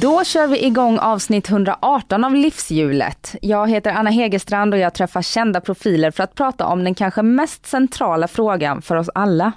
[0.00, 3.36] Då kör vi igång avsnitt 118 av Livshjulet.
[3.42, 7.22] Jag heter Anna Hegerstrand och jag träffar kända profiler för att prata om den kanske
[7.22, 9.52] mest centrala frågan för oss alla.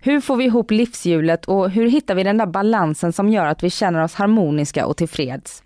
[0.00, 3.62] Hur får vi ihop livshjulet och hur hittar vi den där balansen som gör att
[3.62, 5.62] vi känner oss harmoniska och tillfreds?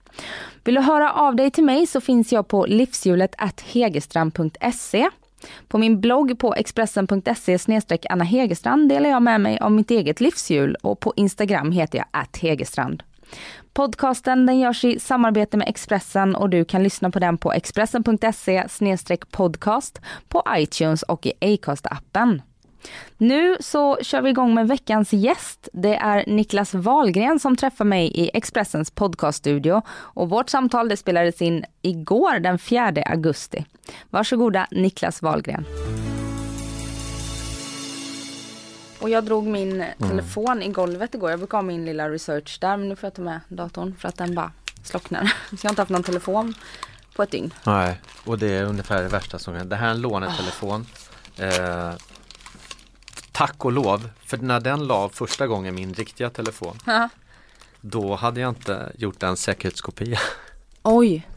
[0.64, 5.10] Vill du höra av dig till mig så finns jag på livshjulet.hegerstrand.se.
[5.68, 7.58] På min blogg på expressen.se
[8.10, 12.06] Anna Hegerstrand delar jag med mig av mitt eget livshjul och på Instagram heter jag
[12.10, 13.02] att Hegerstrand.
[13.78, 19.16] Podcasten den görs i samarbete med Expressen och du kan lyssna på den på expressen.se
[19.30, 22.42] podcast på iTunes och i Acast-appen.
[23.16, 25.68] Nu så kör vi igång med veckans gäst.
[25.72, 31.42] Det är Niklas Wahlgren som träffar mig i Expressens podcaststudio och vårt samtal det spelades
[31.42, 33.64] in igår den 4 augusti.
[34.10, 35.64] Varsågoda Niklas Wahlgren.
[39.00, 39.94] Och jag drog min mm.
[39.98, 41.30] telefon i golvet igår.
[41.30, 44.08] Jag brukar ha min lilla research där men nu får jag ta med datorn för
[44.08, 45.24] att den bara slocknar.
[45.50, 46.54] Så jag har inte haft någon telefon
[47.14, 47.54] på ett dygn.
[47.64, 50.86] Nej, och det är ungefär det värsta som kan Det här är en lånetelefon.
[51.38, 51.44] Oh.
[51.44, 51.92] Eh,
[53.32, 56.78] tack och lov, för när den la första gången min riktiga telefon.
[57.80, 60.18] Då hade jag inte gjort en säkerhetskopia.
[60.82, 61.28] Oj!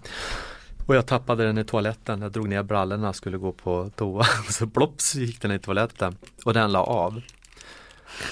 [0.86, 2.22] Och jag tappade den i toaletten.
[2.22, 4.24] Jag drog ner brallorna och skulle gå på toa.
[4.50, 6.18] Så plops gick den i toaletten.
[6.46, 7.22] Och den la av.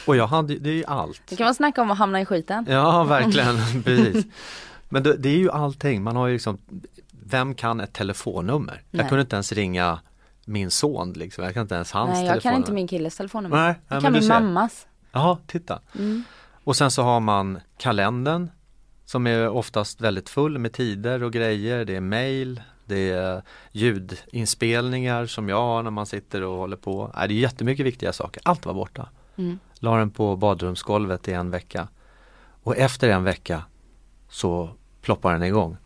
[0.06, 1.22] Och jag hade, det är ju allt.
[1.30, 2.66] Det kan man snacka om att hamna i skiten.
[2.70, 3.84] Ja, verkligen.
[3.84, 4.26] Precis.
[4.90, 6.04] Men det, det, är ju allting.
[6.04, 6.58] Man har ju liksom,
[7.24, 8.74] vem kan ett telefonnummer?
[8.74, 9.02] Nej.
[9.02, 10.00] Jag kunde inte ens ringa
[10.46, 11.44] min son liksom.
[11.44, 13.58] Jag kan inte ens hans Nej, jag kan inte min killes telefonnummer.
[13.58, 14.88] Nej, jag kan min mammas.
[15.12, 15.80] Jaha, titta.
[15.96, 16.24] Mm.
[16.64, 18.50] Och sen så har man kalendern
[19.06, 21.86] som är oftast väldigt full med tider och grejer.
[21.86, 23.42] Det är mail, det är
[23.72, 27.12] ljudinspelningar som jag har när man sitter och håller på.
[27.16, 28.42] Nej, det är jättemycket viktiga saker.
[28.46, 29.10] Allt var borta.
[29.40, 29.60] Mm.
[29.80, 31.88] La den på badrumsgolvet i en vecka.
[32.64, 33.64] Och efter en vecka
[34.30, 34.70] så
[35.02, 35.78] ploppar den igång.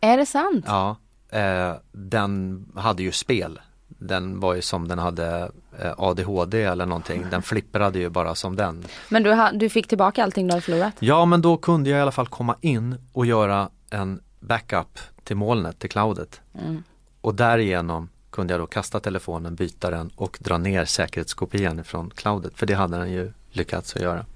[0.00, 0.64] Är det sant?
[0.68, 0.96] Ja.
[1.28, 3.60] Eh, den hade ju spel.
[3.88, 7.26] Den var ju som den hade eh, ADHD eller någonting.
[7.30, 8.84] Den flipprade ju bara som den.
[9.08, 10.94] Men du, ha, du fick tillbaka allting du hade förlorat?
[10.98, 15.36] Ja men då kunde jag i alla fall komma in och göra en backup till
[15.36, 16.40] molnet, till cloudet.
[16.54, 16.82] Mm.
[17.20, 22.52] Och därigenom kunde jag då kasta telefonen, byta den och dra ner säkerhetskopian från cloudet.
[22.56, 24.26] För det hade den ju lyckats att göra.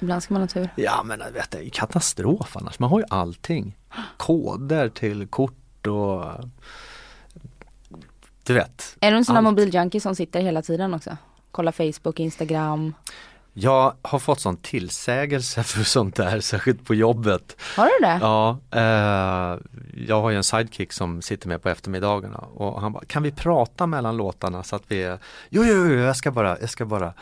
[0.00, 0.68] Ibland ska man ha tur.
[0.76, 2.78] Ja men vet, det är katastrof annars.
[2.78, 3.78] Man har ju allting.
[4.16, 6.24] Koder till kort och
[8.42, 8.96] du vet.
[9.00, 11.16] Är du en sån här mobiljunkie som sitter hela tiden också?
[11.50, 12.94] Kolla Facebook, Instagram?
[13.56, 17.56] Jag har fått sån tillsägelse för sånt där, särskilt på jobbet.
[17.76, 18.18] Har du det?
[18.20, 18.58] Ja.
[18.70, 19.60] Eh,
[20.06, 23.32] jag har ju en sidekick som sitter med på eftermiddagarna och han bara, kan vi
[23.32, 26.84] prata mellan låtarna så att vi är, jo, jo, jo, jag ska bara, jag ska
[26.84, 27.14] bara.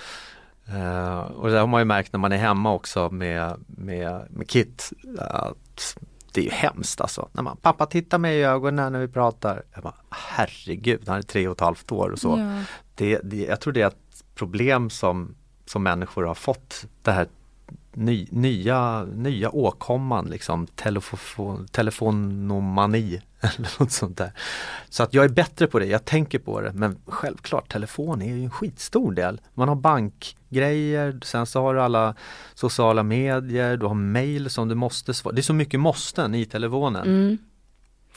[0.69, 4.51] Eh, och det har man ju märkt när man är hemma också med, med, med
[4.51, 5.97] Kit, att
[6.33, 7.29] det är ju hemskt alltså.
[7.33, 9.63] När man, pappa titta mig i ögonen när vi pratar.
[9.75, 12.39] Jag bara, herregud, han är tre och ett halvt år och så.
[12.39, 12.65] Ja.
[12.95, 15.35] Det, det, jag tror det är ett problem som
[15.73, 17.27] som människor har fått det här
[17.93, 24.33] ny, nya, nya åkomman liksom, telefon, telefonomani eller något sånt där.
[24.89, 28.27] Så att jag är bättre på det, jag tänker på det men självklart telefon är
[28.27, 29.41] ju en skitstor del.
[29.55, 32.15] Man har bankgrejer, sen så har du alla
[32.55, 35.35] sociala medier, du har mail som du måste svara.
[35.35, 37.03] Det är så mycket måsten i telefonen.
[37.03, 37.39] Mm.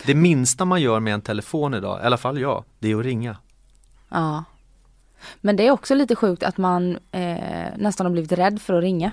[0.06, 3.06] Det minsta man gör med en telefon idag, i alla fall jag, det är att
[3.06, 3.38] ringa.
[4.10, 4.44] Ja.
[5.42, 8.82] Men det är också lite sjukt att man eh, nästan har blivit rädd för att
[8.82, 9.12] ringa.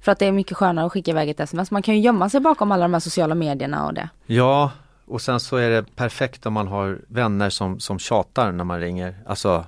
[0.00, 1.70] För att det är mycket skönare att skicka iväg ett sms.
[1.70, 4.08] Man kan ju gömma sig bakom alla de här sociala medierna och det.
[4.26, 4.70] Ja,
[5.06, 8.80] och sen så är det perfekt om man har vänner som, som tjatar när man
[8.80, 9.14] ringer.
[9.26, 9.64] Alltså,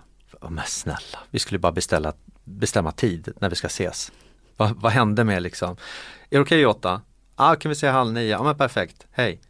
[0.49, 2.13] men snälla, vi skulle bara beställa,
[2.45, 4.13] bestämma tid när vi ska ses.
[4.57, 5.71] Va, vad hände med liksom?
[5.71, 5.77] Är
[6.37, 7.01] det okej okay, åtta?
[7.37, 8.31] Ja, ah, kan vi säga halv nio?
[8.31, 9.41] Ja men perfekt, hej.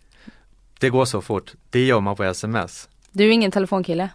[0.80, 2.88] Det går så fort, det gör man på sms.
[3.12, 4.08] Du är ingen telefonkille?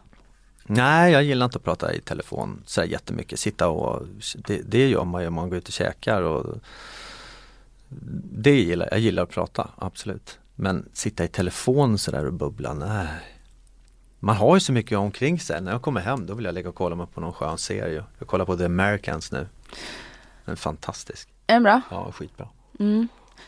[0.65, 3.39] Nej, jag gillar inte att prata i telefon så jättemycket.
[3.39, 6.56] Sitta och, det, det gör man ju om man går ut och käkar och
[8.31, 10.39] det gillar jag, gillar att prata, absolut.
[10.56, 13.07] Men sitta i telefon sådär och bubbla, nej.
[14.19, 15.62] Man har ju så mycket omkring sig.
[15.62, 18.04] När jag kommer hem då vill jag ligga och kolla på någon skön serie.
[18.19, 19.48] Jag kollar på The Americans nu.
[20.45, 21.30] Den är fantastisk.
[21.48, 21.81] Är den bra?
[21.92, 22.48] Ja, skitbra.
[22.80, 23.07] Mm.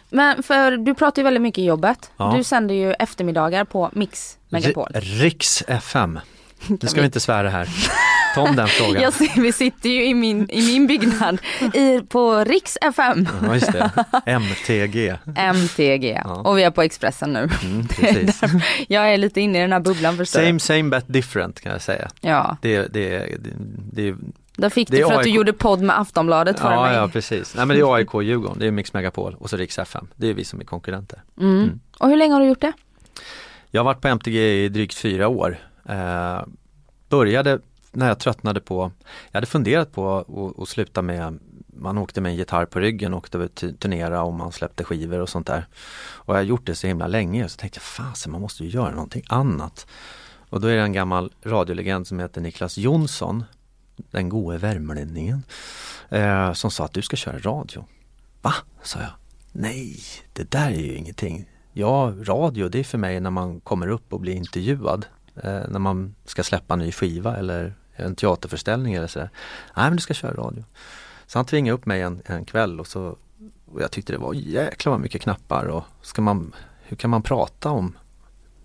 [0.10, 2.12] Men för du pratar ju väldigt mycket i jobbet.
[2.18, 2.34] Ja.
[2.38, 4.88] Du sänder ju eftermiddagar på Mix Megapol.
[4.94, 6.20] R- Riks FM.
[6.68, 7.70] Nu ska vi inte svära här.
[8.36, 9.02] Ta om den frågan.
[9.02, 11.42] Jag ser, vi sitter ju i min, i min byggnad
[11.74, 13.92] i, på Riks FM, Ja, just det.
[14.26, 15.16] MTG.
[15.36, 16.22] MTG.
[16.26, 16.36] Ja.
[16.36, 17.50] Och vi är på Expressen nu.
[17.64, 18.42] Mm, precis.
[18.88, 20.40] Jag är lite inne i den här bubblan förstår.
[20.40, 22.10] Same same but different kan jag säga.
[22.22, 23.52] Ja, Det, det, det,
[23.92, 24.16] det,
[24.56, 25.36] då fick du för att du AIK.
[25.36, 26.96] gjorde podd med Aftonbladet före ja, mig.
[26.96, 27.56] ja precis.
[27.56, 30.08] Nej men det är AIK Djurgården, det är Mix Megapol och så Riks FM.
[30.16, 31.24] Det är vi som är konkurrenter.
[31.40, 31.58] Mm.
[31.58, 31.80] Mm.
[31.98, 32.72] Och hur länge har du gjort det?
[33.72, 35.58] Jag har varit på MTG i drygt fyra år.
[35.90, 36.44] Eh,
[37.10, 37.60] började
[37.92, 38.92] när jag tröttnade på,
[39.32, 43.14] jag hade funderat på att- att sluta med, man åkte med en gitarr på ryggen
[43.14, 45.68] och åkte turnera och man släppte skivor och sånt där.
[45.98, 48.70] Och jag har gjort det så himla länge så tänkte jag fasen man måste ju
[48.70, 49.88] göra någonting annat.
[50.50, 53.44] Och då är det en gammal radiolegend som heter Niklas Jonsson,
[53.96, 55.44] den gode värmlänningen,
[56.10, 57.86] eh, som sa att du ska köra radio.
[58.42, 58.54] Va?
[58.84, 59.10] sa jag.
[59.52, 60.00] Nej,
[60.34, 61.50] det där är ju ingenting.
[61.74, 65.06] Ja, radio det är för mig när man kommer upp och blir intervjuad.
[65.44, 69.30] Eh, när man ska släppa en ny skiva eller en teaterföreställning eller sådär.
[69.76, 70.64] Nej men du ska köra radio.
[71.28, 73.18] Så han tvingade upp mig en, en kväll och så
[73.74, 76.54] och jag tyckte det var jäkla vad mycket knappar och ska man,
[76.84, 77.98] hur kan man prata om?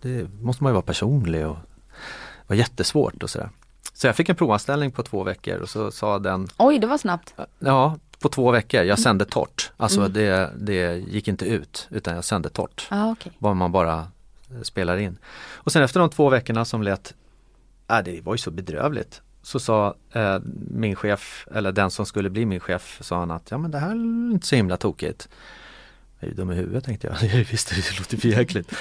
[0.01, 3.51] Det måste man ju vara personlig och det var jättesvårt och sådär.
[3.95, 6.99] Så jag fick en provanställning på två veckor och så sa den Oj, det var
[6.99, 7.35] snabbt.
[7.59, 8.83] Ja, på två veckor.
[8.83, 9.73] Jag sände torrt.
[9.77, 10.13] Alltså Mm.
[10.13, 12.87] det, det gick inte ut utan jag sände torrt.
[12.91, 13.33] Ja, okej.
[13.39, 14.09] Vad man bara
[14.63, 15.19] spelar in.
[15.55, 17.15] Och sen efter de två veckorna som lät,
[17.91, 19.23] äh, det var ju så bedrövligt.
[19.43, 20.39] Så sa eh,
[20.71, 23.79] min chef, eller den som skulle bli min chef, sa han att ja men det
[23.79, 25.29] här är inte så himla tokigt.
[26.19, 27.23] Jag är ju dum i huvudet tänkte jag.
[27.35, 28.75] jag visste det låter för jäkligt.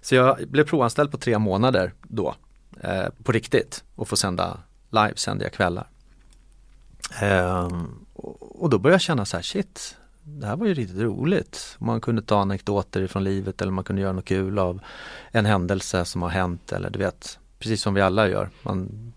[0.00, 2.34] Så jag blev provanställd på tre månader då.
[2.80, 4.60] Eh, på riktigt och får sända
[4.90, 5.88] live, sände jag kvällar.
[7.22, 7.68] Eh,
[8.58, 9.96] och då började jag känna så här, shit,
[10.28, 11.76] det här var ju riktigt roligt.
[11.78, 14.80] Man kunde ta anekdoter från livet eller man kunde göra något kul av
[15.30, 18.50] en händelse som har hänt eller du vet, precis som vi alla gör.
[18.62, 19.12] Man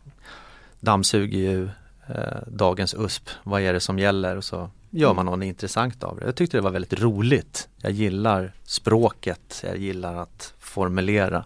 [0.79, 1.69] dammsuger ju
[2.07, 6.19] eh, dagens USP, vad är det som gäller och så gör man något intressant av
[6.19, 6.25] det.
[6.25, 7.69] Jag tyckte det var väldigt roligt.
[7.77, 11.43] Jag gillar språket, jag gillar att formulera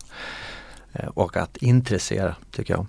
[0.94, 2.88] eh, och att intressera tycker jag.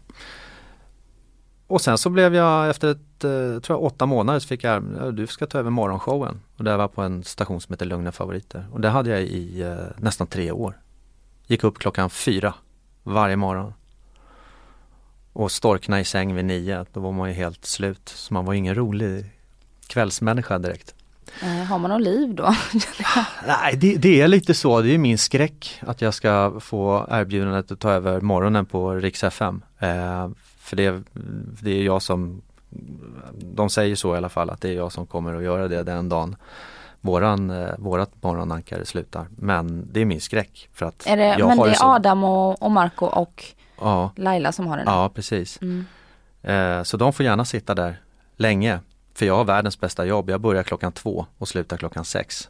[1.66, 4.84] Och sen så blev jag efter ett, eh, tror jag åtta månader så fick jag,
[4.98, 6.40] ja, du ska ta över morgonshowen.
[6.56, 8.66] Och det var på en station som heter Lugna Favoriter.
[8.72, 10.78] Och det hade jag i eh, nästan tre år.
[11.46, 12.54] Gick upp klockan fyra
[13.02, 13.74] varje morgon.
[15.32, 18.08] Och storkna i säng vid nio, då var man ju helt slut.
[18.08, 19.30] Så man var ingen rolig
[19.86, 20.94] kvällsmänniska direkt.
[21.42, 22.54] Eh, har man något liv då?
[23.46, 24.80] Nej, det, det är lite så.
[24.80, 29.24] Det är min skräck att jag ska få erbjudandet att ta över morgonen på Rix
[29.24, 29.62] FM.
[29.78, 30.28] Eh,
[30.66, 31.02] för det,
[31.62, 32.42] det är jag som,
[33.42, 35.82] de säger så i alla fall, att det är jag som kommer att göra det
[35.82, 36.36] den dagen
[37.00, 39.26] våran, eh, vårat morgonankare slutar.
[39.36, 40.68] Men det är min skräck.
[40.72, 43.44] För att Är det, jag men har det är så, Adam och, och Marco och
[43.80, 44.86] Ja, Laila som har den?
[44.86, 45.58] ja precis.
[45.62, 45.84] Mm.
[46.42, 48.00] Eh, så de får gärna sitta där
[48.36, 48.80] länge.
[49.14, 50.30] För jag har världens bästa jobb.
[50.30, 52.48] Jag börjar klockan två och slutar klockan sex.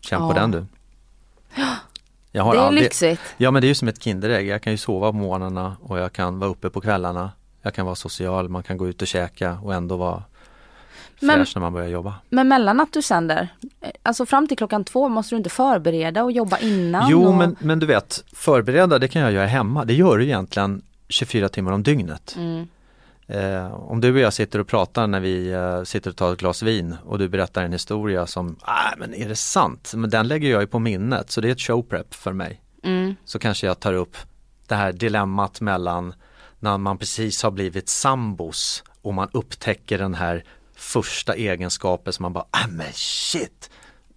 [0.00, 0.34] Känn på Ja.
[0.40, 0.66] den du.
[2.42, 3.20] Det är aldrig- lyxigt.
[3.36, 4.46] Ja men det är ju som ett Kinderägg.
[4.46, 7.30] Jag kan ju sova på morgnarna och jag kan vara uppe på kvällarna.
[7.62, 10.22] Jag kan vara social, man kan gå ut och käka och ändå vara
[11.20, 12.14] Men- fräsch när man börjar jobba.
[12.28, 13.48] Men mellan att du sänder,
[13.80, 17.10] eh, alltså fram till klockan två måste du inte förbereda och jobba innan?
[17.10, 17.34] Jo och...
[17.34, 19.84] men, men du vet, förbereda det kan jag göra hemma.
[19.84, 22.34] Det gör du egentligen 24 timmar om dygnet.
[22.36, 22.66] Mm.
[23.26, 26.38] Eh, om du och jag sitter och pratar när vi eh, sitter och tar ett
[26.38, 29.92] glas vin och du berättar en historia som, nej men är det sant?
[29.96, 32.60] Men den lägger jag ju på minnet så det är ett showprep för mig.
[32.82, 33.14] Mm.
[33.24, 34.16] Så kanske jag tar upp
[34.66, 36.14] det här dilemmat mellan
[36.60, 40.44] när man precis har blivit sambos och man upptäcker den här
[40.76, 43.70] första egenskapen som man bara, ah men shit!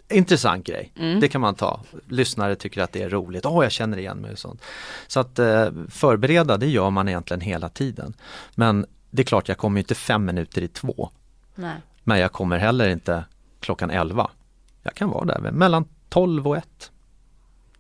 [0.10, 1.82] Intressant grej, det kan man ta.
[2.08, 4.62] Lyssnare tycker att det är roligt, åh jag känner igen mig och sånt.
[5.08, 8.14] Så att eh, förbereda det gör man egentligen hela tiden.
[8.56, 11.10] Men det är klart jag kommer inte fem minuter i två.
[11.56, 11.76] Nej.
[12.04, 13.24] Men jag kommer heller inte
[13.60, 14.30] klockan elva.
[14.84, 16.92] Jag kan vara där mellan 12 och 1.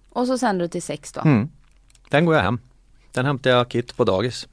[0.10, 1.22] Och så sänder du till sex då?
[1.22, 1.50] Mm.
[2.10, 2.60] Den går jag hem.
[3.12, 4.48] Den hämtar jag Kit på dagis.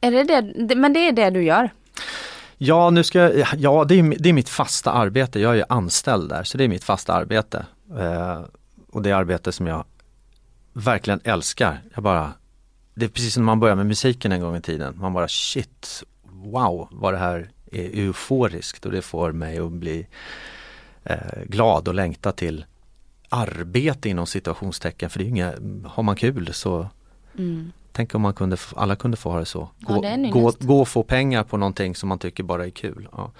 [0.00, 1.70] Är det det, men det är det du gör?
[2.58, 5.40] Ja, nu ska jag, ja det, är, det är mitt fasta arbete.
[5.40, 7.66] Jag är anställd där, så det är mitt fasta arbete.
[7.98, 8.40] Eh,
[8.90, 9.84] och det är arbete som jag
[10.72, 11.82] verkligen älskar.
[11.94, 12.32] Jag bara,
[12.96, 14.98] det är precis som när man börjar med musiken en gång i tiden.
[15.00, 20.06] Man bara shit, wow vad det här är euforiskt och det får mig att bli
[21.04, 22.64] eh, glad och längta till
[23.28, 25.10] arbete inom situationstecken.
[25.10, 26.88] För det är inga, har man kul så
[27.38, 27.72] Mm.
[27.92, 29.68] Tänk om man kunde, alla kunde få ha det så.
[29.78, 32.42] Ja, Gå, det är en gå, gå och få pengar på någonting som man tycker
[32.42, 33.08] bara är kul.
[33.12, 33.30] Ja.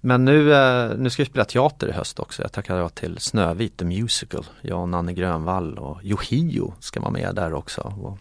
[0.00, 2.42] Men nu, eh, nu ska vi spela teater i höst också.
[2.42, 4.46] Jag tackar ja till Snövit the Musical.
[4.60, 7.80] Jag och Nanne Grönvall och Yohio ska vara med där också.
[7.80, 8.18] Och,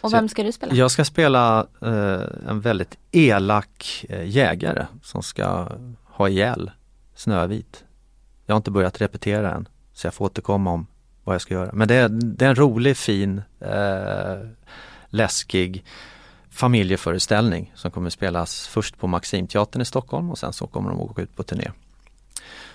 [0.00, 0.74] Och vem ska du spela?
[0.74, 5.68] jag ska spela eh, en väldigt elak eh, jägare som ska
[6.04, 6.70] ha ihjäl
[7.14, 7.84] Snövit.
[8.46, 10.86] Jag har inte börjat repetera än så jag får återkomma om
[11.24, 11.70] vad jag ska göra.
[11.72, 14.48] Men det är, det är en rolig, fin, eh,
[15.08, 15.84] läskig
[16.50, 21.22] familjeföreställning som kommer spelas först på Maximteatern i Stockholm och sen så kommer de åka
[21.22, 21.70] ut på turné.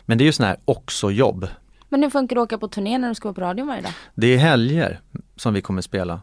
[0.06, 1.48] Men det är ju sån här också jobb.
[1.90, 3.82] Men hur funkar det att åka på turné när du ska vara på radion varje
[3.82, 3.92] dag?
[4.16, 5.02] Det är helger
[5.36, 6.22] som vi kommer spela.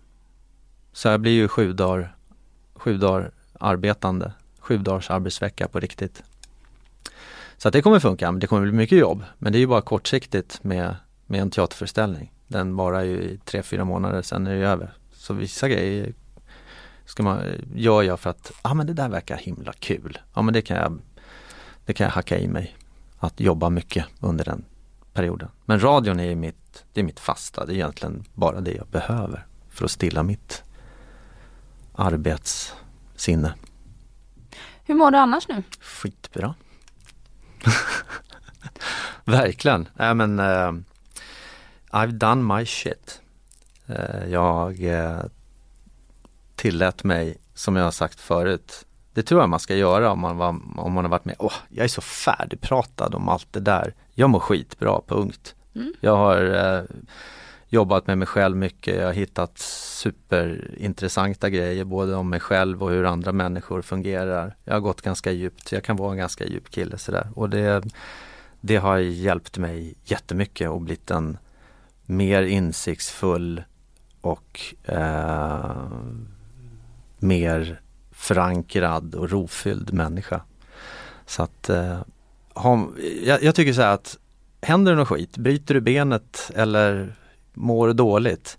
[0.94, 2.16] Så jag blir ju sju dagar,
[2.74, 6.22] sju dagar arbetande, sju dagars arbetsvecka på riktigt.
[7.56, 9.24] Så att det kommer funka, men det kommer bli mycket jobb.
[9.38, 10.96] Men det är ju bara kortsiktigt med,
[11.26, 12.32] med en teaterföreställning.
[12.46, 14.94] Den varar ju i tre, fyra månader, sen är det över.
[15.12, 16.12] Så vissa grejer
[17.04, 17.42] ska man,
[17.74, 20.18] gör jag för att, ja ah, men det där verkar himla kul.
[20.34, 20.98] Ja men det kan jag,
[21.84, 22.76] det kan jag hacka i mig.
[23.18, 24.64] Att jobba mycket under den
[25.12, 25.48] perioden.
[25.64, 29.46] Men radion är mitt, det är mitt fasta, det är egentligen bara det jag behöver
[29.70, 30.62] för att stilla mitt
[31.94, 33.54] arbetssinne.
[34.84, 35.62] Hur mår du annars nu?
[35.80, 36.54] Skitbra.
[39.24, 39.88] Verkligen.
[39.94, 40.72] Nej men eh,
[41.90, 43.20] I've done my shit.
[43.86, 45.20] Eh, jag eh,
[46.56, 50.36] tillät mig, som jag har sagt förut, det tror jag man ska göra om man,
[50.36, 51.36] var, om man har varit med.
[51.38, 53.94] Åh, jag är så färdigpratad om allt det där.
[54.14, 55.54] Jag mår skitbra, punkt.
[55.74, 55.92] Mm.
[56.00, 56.86] Jag har
[57.74, 58.96] jobbat med mig själv mycket.
[58.96, 64.56] Jag har hittat superintressanta grejer både om mig själv och hur andra människor fungerar.
[64.64, 65.72] Jag har gått ganska djupt.
[65.72, 67.28] Jag kan vara en ganska djup kille sådär.
[67.34, 67.84] Och det,
[68.60, 71.38] det har hjälpt mig jättemycket och blivit en
[72.06, 73.62] mer insiktsfull
[74.20, 75.86] och eh,
[77.18, 77.80] mer
[78.12, 80.40] förankrad och rofylld människa.
[81.26, 81.98] Så att eh,
[82.54, 82.88] ha,
[83.24, 84.18] jag, jag tycker så här att
[84.62, 87.14] händer det något skit, bryter du benet eller
[87.54, 88.58] mår dåligt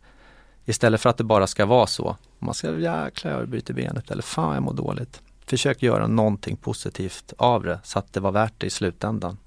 [0.66, 2.18] istället för att det bara ska vara så.
[2.40, 5.22] Man ska jäklar jag bryter benet eller fan jag mår dåligt.
[5.46, 9.38] Försök göra någonting positivt av det så att det var värt det i slutändan.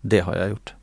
[0.00, 0.74] Det har jag gjort.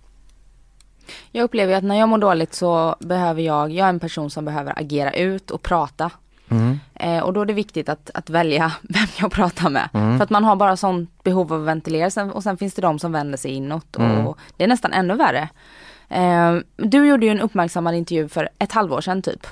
[1.31, 4.45] Jag upplever att när jag mår dåligt så behöver jag, jag är en person som
[4.45, 6.11] behöver agera ut och prata.
[6.93, 9.89] Eh, och då är det viktigt att, att välja vem jag pratar med.
[9.93, 10.17] Mm.
[10.17, 12.81] För att man har bara sånt behov av att ventilera sen, och sen finns det
[12.81, 14.33] de som vänder sig inåt och Mm.
[14.57, 15.49] det är nästan ännu värre.
[16.09, 19.47] Eh, du gjorde ju en uppmärksammad intervju för ett halvår sedan typ.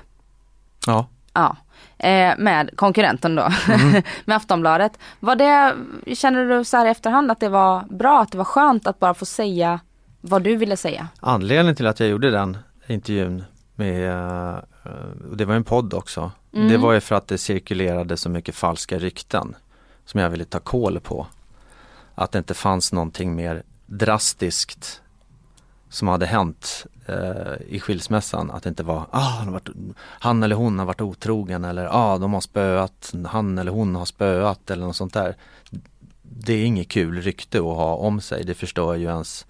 [0.87, 1.55] Ja, Ja.
[1.99, 4.03] Eh, med konkurrenten då, Mm.
[4.25, 4.99] med Aftonbladet.
[5.19, 5.75] Var det,
[6.15, 8.99] känner du så här i efterhand att det var bra, att det var skönt att
[8.99, 9.79] bara få säga
[10.21, 11.07] vad du ville säga?
[11.19, 13.43] anledningen till att jag gjorde den intervjun
[13.75, 14.59] med, eh,
[15.33, 16.67] det var en podd också, Mm.
[16.69, 19.55] det var ju för att det cirkulerade så mycket falska rykten
[20.05, 21.27] som jag ville ta koll på.
[22.15, 25.01] Att det inte fanns någonting mer drastiskt
[25.89, 28.51] som hade hänt eh, i skilsmässan.
[28.51, 32.17] Att det inte var, ah, han, varit, han eller hon har varit otrogen eller ah,
[32.17, 35.35] de har spöat, han eller hon har spöat eller något sånt där.
[36.21, 39.45] Det är inget kul rykte att ha om sig, det förstör ju ens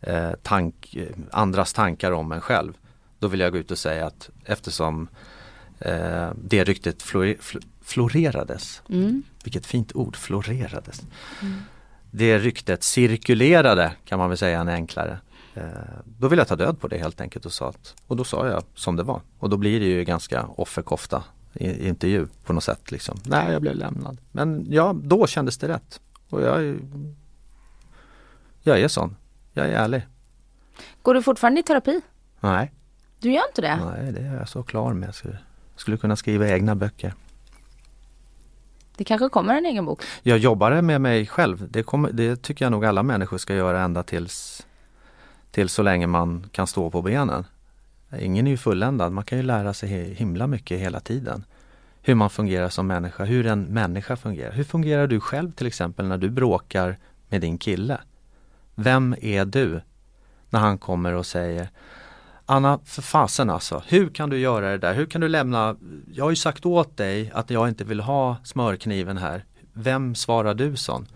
[0.00, 2.72] eh, tank, eh, andras tankar om en själv.
[3.18, 5.08] Då vill jag gå ut och säga att eftersom
[5.78, 9.22] eh, det ryktet flore, fl- florerades, Mm.
[9.44, 11.02] vilket fint ord, florerades.
[12.10, 15.18] Det ryktet cirkulerade kan man väl säga en enklare.
[15.58, 18.24] Eh, då vill jag ta död på det helt enkelt och sa att, och då
[18.24, 19.20] sa jag som det var.
[19.38, 23.18] Och då blir det ju ganska offerkofta i, intervju på något sätt liksom.
[23.24, 24.18] Nej, jag blev lämnad.
[24.32, 26.00] Men ja, då kändes det rätt.
[26.30, 26.78] Och jag,
[28.62, 29.16] jag är sån.
[29.52, 30.06] Jag är ärlig.
[31.02, 32.00] Går du fortfarande i terapi?
[32.40, 32.72] Nej,
[33.20, 33.80] Du gör inte det?
[33.94, 35.06] nej det är jag så klar med.
[35.06, 35.38] Jag skulle,
[35.76, 37.14] skulle kunna skriva egna böcker.
[38.96, 40.02] Det kanske kommer en egen bok?
[40.22, 41.70] Jag jobbar med mig själv.
[41.70, 44.66] Det, kommer, det tycker jag nog alla människor ska göra ända tills,
[45.50, 47.44] till så länge man kan stå på benen.
[48.20, 49.12] Ingen är ju fulländad.
[49.12, 51.44] Man kan ju lära sig himla mycket hela tiden.
[52.02, 54.52] Hur man fungerar som människa, hur en människa fungerar.
[54.52, 56.96] Hur fungerar du själv till exempel när du bråkar
[57.28, 58.00] med din kille?
[58.74, 59.80] Vem är du
[60.50, 61.68] när han kommer och säger
[62.50, 64.94] Anna, för fasen alltså, hur kan du göra det där?
[64.94, 65.76] Hur kan du lämna,
[66.12, 69.44] jag har ju sagt åt dig att jag inte vill ha smörkniven här.
[69.72, 71.06] Vem svarar du som?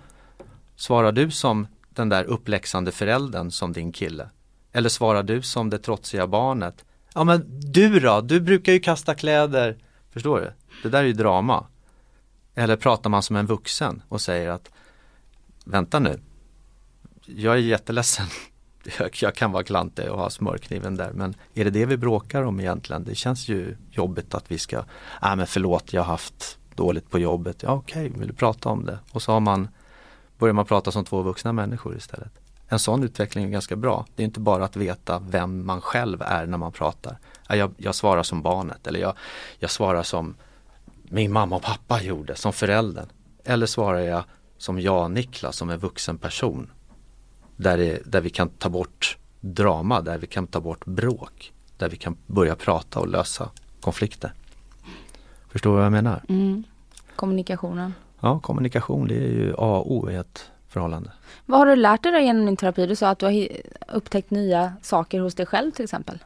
[0.77, 4.29] Svarar du som den där uppläxande föräldern som din kille?
[4.73, 6.85] Eller svarar du som det trotsiga barnet?
[7.15, 9.77] Ja men du då, du brukar ju kasta kläder.
[10.11, 10.53] Förstår du?
[10.83, 11.67] Det där är ju drama.
[12.55, 14.71] Eller pratar man som en vuxen och säger att
[15.65, 16.21] Vänta nu,
[17.27, 18.27] jag är jätteledsen.
[18.99, 22.43] Jag, jag kan vara klantig och ha smörkniven där men är det det vi bråkar
[22.43, 23.05] om egentligen?
[23.05, 24.85] Det känns ju jobbigt att vi ska,
[25.23, 27.63] nej men förlåt jag har haft dåligt på jobbet.
[27.63, 28.99] Ja okej, vill du prata om det?
[29.13, 29.69] Och så har man
[30.43, 32.33] börjar man prata som två vuxna människor istället.
[32.69, 34.07] En sån utveckling är ganska bra.
[34.15, 37.19] Det är inte bara att veta vem man själv är när man pratar.
[37.49, 39.15] Jag, jag svarar som barnet eller jag,
[39.59, 40.35] jag svarar som
[41.03, 43.07] min mamma och pappa gjorde, som föräldern.
[43.45, 44.25] Eller svarar jag
[44.59, 46.71] som jag, Niklas, som en vuxen person.
[47.57, 51.53] Där, det, där vi kan ta bort drama, där vi kan ta bort bråk.
[51.77, 54.33] Där vi kan börja prata och lösa konflikter.
[55.49, 56.25] Förstår du vad jag menar?
[56.29, 56.65] Mm.
[57.17, 57.95] Kommunikationen.
[58.23, 61.11] Ja, kommunikation det är ju A och O i ett förhållande.
[61.47, 62.87] Vad har du lärt dig genom din terapi?
[62.87, 63.49] Du sa att du har
[63.89, 66.19] upptäckt nya saker hos dig själv till exempel.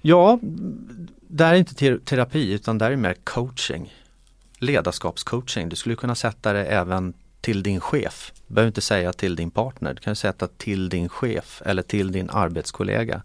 [0.00, 0.38] Ja,
[1.20, 3.94] där är inte terapi utan där är mer coaching.
[4.58, 5.68] Ledarskapscoaching.
[5.68, 8.32] Du skulle kunna sätta det även till din chef.
[8.46, 9.94] Du behöver inte säga till din partner.
[9.94, 13.22] Du kan sätta till din chef eller till din arbetskollega.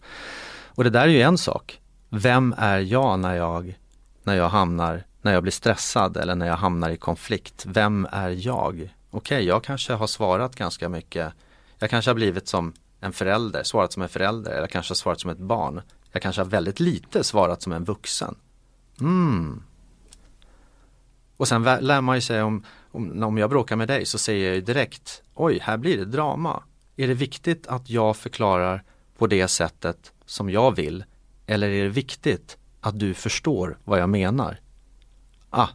[0.65, 1.79] Och det där är ju en sak.
[2.09, 3.79] Vem är jag när jag,
[4.23, 7.65] när jag hamnar, när jag blir stressad eller när jag hamnar i konflikt?
[7.65, 8.73] Vem är jag?
[8.75, 11.33] Okej, okay, jag kanske har svarat ganska mycket.
[11.79, 15.19] Jag kanske har blivit som en förälder, svarat som en förälder eller kanske har svarat
[15.19, 15.81] som ett barn.
[16.11, 18.35] Jag kanske har väldigt lite svarat som en vuxen.
[19.01, 19.63] Mm.
[21.37, 24.47] Och sen lär man ju sig om, om, om jag bråkar med dig så säger
[24.47, 26.63] jag ju direkt Oj, här blir det drama.
[26.95, 28.83] Är det viktigt att jag förklarar
[29.17, 31.03] på det sättet som jag vill?
[31.45, 34.59] Eller är det viktigt att du förstår vad jag menar?
[35.49, 35.67] Ah,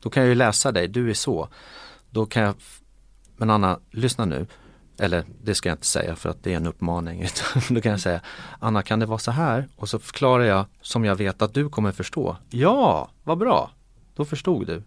[0.00, 1.48] då kan jag ju läsa dig, du är så.
[2.10, 2.54] Då kan jag,
[3.36, 4.46] men Anna, lyssna nu.
[4.98, 7.26] Eller det ska jag inte säga för att det är en uppmaning.
[7.68, 8.20] Då kan jag säga
[8.58, 9.68] Anna kan det vara så här?
[9.76, 12.36] Och så förklarar jag som jag vet att du kommer förstå.
[12.50, 13.70] Ja, vad bra!
[14.16, 14.82] Då förstod du.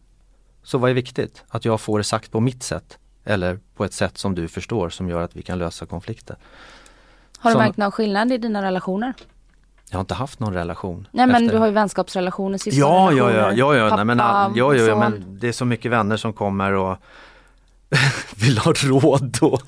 [0.63, 1.43] Så vad är viktigt?
[1.47, 4.89] Att jag får det sagt på mitt sätt eller på ett sätt som du förstår
[4.89, 6.37] som gör att vi kan lösa konflikter.
[7.37, 9.13] Har du som, märkt någon skillnad i dina relationer?
[9.89, 11.07] Jag har inte haft någon relation.
[11.11, 14.75] Nej men du har ju vänskapsrelationer, ja, ja, ja, ja, ja, nej, men, ja, ja,
[14.75, 16.97] ja, men det är så mycket vänner som kommer och
[18.35, 19.61] vill ha råd och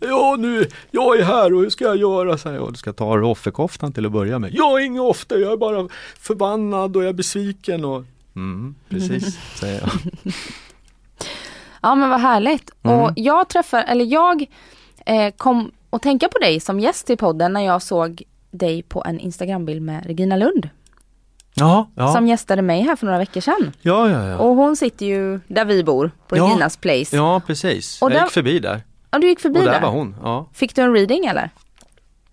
[0.00, 2.38] ja nu, jag är här och hur ska jag göra?
[2.38, 4.54] Så här, ja, du ska ta offerkoftan till att börja med.
[4.54, 8.04] Jag är ingen offer, jag är bara förbannad och jag är besviken och
[8.36, 9.90] mm, precis, säger jag.
[11.82, 12.70] Ja men vad härligt.
[12.82, 13.00] Mm.
[13.00, 14.46] Och jag träffar, eller jag
[15.06, 19.02] eh, kom att tänka på dig som gäst i podden när jag såg dig på
[19.06, 20.68] en Instagrambild med Regina Lund.
[21.54, 22.12] Ja, ja.
[22.12, 23.72] Som gästade mig här för några veckor sedan.
[23.82, 24.38] Ja, ja, ja.
[24.38, 26.44] Och hon sitter ju där vi bor, på ja.
[26.44, 27.16] Reginas place.
[27.16, 28.02] Ja, precis.
[28.02, 28.22] Och jag där...
[28.22, 28.82] gick förbi där.
[29.10, 29.72] Ja, du gick förbi och där.
[29.72, 30.16] där var hon.
[30.22, 30.48] Ja.
[30.52, 31.50] Fick du en reading eller?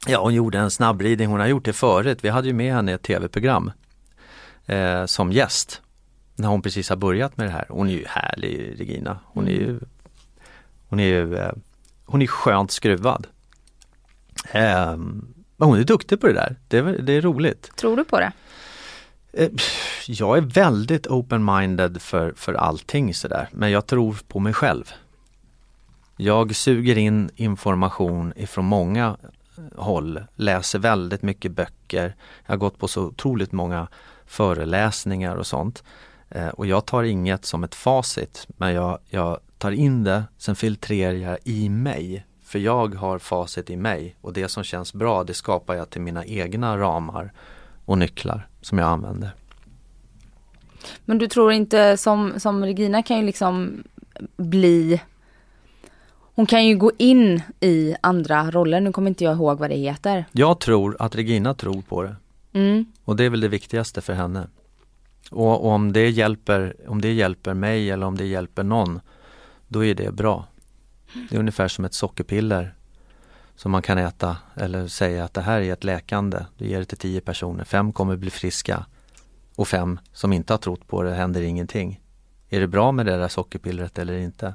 [0.07, 1.29] Ja, hon gjorde en snabb reading.
[1.29, 2.19] Hon har gjort det förut.
[2.21, 3.71] Vi hade ju med henne i ett tv-program
[4.65, 5.81] eh, som gäst.
[6.35, 7.65] När hon precis har börjat med det här.
[7.69, 9.19] Hon är ju härlig, Regina.
[9.25, 9.79] Hon är ju
[10.89, 11.51] Hon är ju eh,
[12.05, 13.27] Hon är skönt skruvad.
[14.53, 15.34] Men
[15.65, 16.55] hon är duktig på det där.
[16.67, 17.71] Det är, det är roligt.
[17.75, 18.31] Tror du på det?
[19.33, 19.49] Eh,
[20.07, 24.93] jag är väldigt open-minded för, för allting sådär, men jag tror på mig själv.
[26.17, 29.17] Jag suger in information ifrån många
[29.57, 32.15] eh, håll, läser väldigt mycket böcker.
[32.45, 33.87] Jag har gått på så otroligt många
[34.25, 35.83] föreläsningar och sånt.
[36.29, 40.55] Eh, och jag tar inget som ett facit, men jag, jag tar in det, sen
[40.55, 42.25] filtrerar jag i mig.
[42.55, 46.01] För jag har facit i mig och det som känns bra det skapar jag till
[46.01, 47.33] mina egna ramar
[47.85, 49.29] och nycklar som jag använder.
[51.05, 53.83] Men du tror inte som, som Regina kan ju liksom
[54.37, 55.01] bli
[56.35, 59.75] hon kan ju gå in i andra roller, nu kommer inte jag ihåg vad det
[59.75, 60.25] heter.
[60.31, 62.15] Jag tror att Regina tror på det.
[62.53, 62.85] Mm.
[63.05, 64.47] Och det är väl det viktigaste för henne.
[65.31, 68.99] Och, och, om, det hjälper, om det hjälper mig eller om det hjälper någon,
[69.67, 70.45] då är det bra.
[71.29, 72.75] Det är ungefär som ett sockerpiller
[73.55, 76.45] som man kan äta eller säga att det här är ett läkande.
[76.57, 78.85] Du ger det till tio personer, fem kommer bli friska
[79.55, 82.01] och fem som inte har trott på det händer ingenting.
[82.49, 84.53] Är det bra med det där sockerpillret eller inte?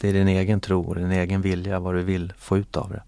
[0.00, 2.90] Det är din egen tro och din egen vilja vad du vill få ut av
[2.90, 3.02] det.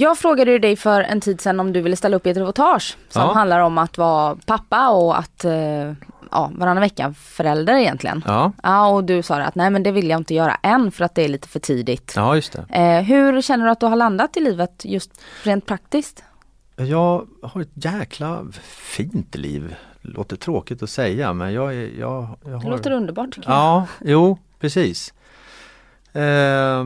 [0.00, 2.96] Jag frågade dig för en tid sedan om du ville ställa upp i ett reportage
[3.08, 3.32] som ja.
[3.32, 5.92] handlar om att vara pappa och att eh,
[6.30, 8.24] ja, varannan vecka förälder egentligen.
[8.26, 8.52] Ja.
[8.62, 8.88] ja.
[8.88, 11.22] Och du sa att nej men det vill jag inte göra än för att det
[11.22, 12.12] är lite för tidigt.
[12.16, 12.78] Ja just det.
[12.78, 16.24] Eh, hur känner du att du har landat i livet just rent praktiskt?
[16.76, 19.74] Jag har ett jäkla fint liv.
[20.00, 21.74] Låter tråkigt att säga men jag.
[21.74, 22.62] Jag, jag har...
[22.62, 23.58] Det låter underbart tycker jag.
[23.58, 25.14] Ja, jo precis.
[26.12, 26.84] Eh,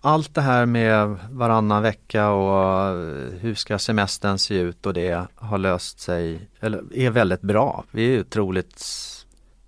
[0.00, 5.26] allt det här med varannan vecka och eh, hur ska semestern se ut och det
[5.34, 7.84] har löst sig, eller är väldigt bra.
[7.90, 8.84] Vi är otroligt,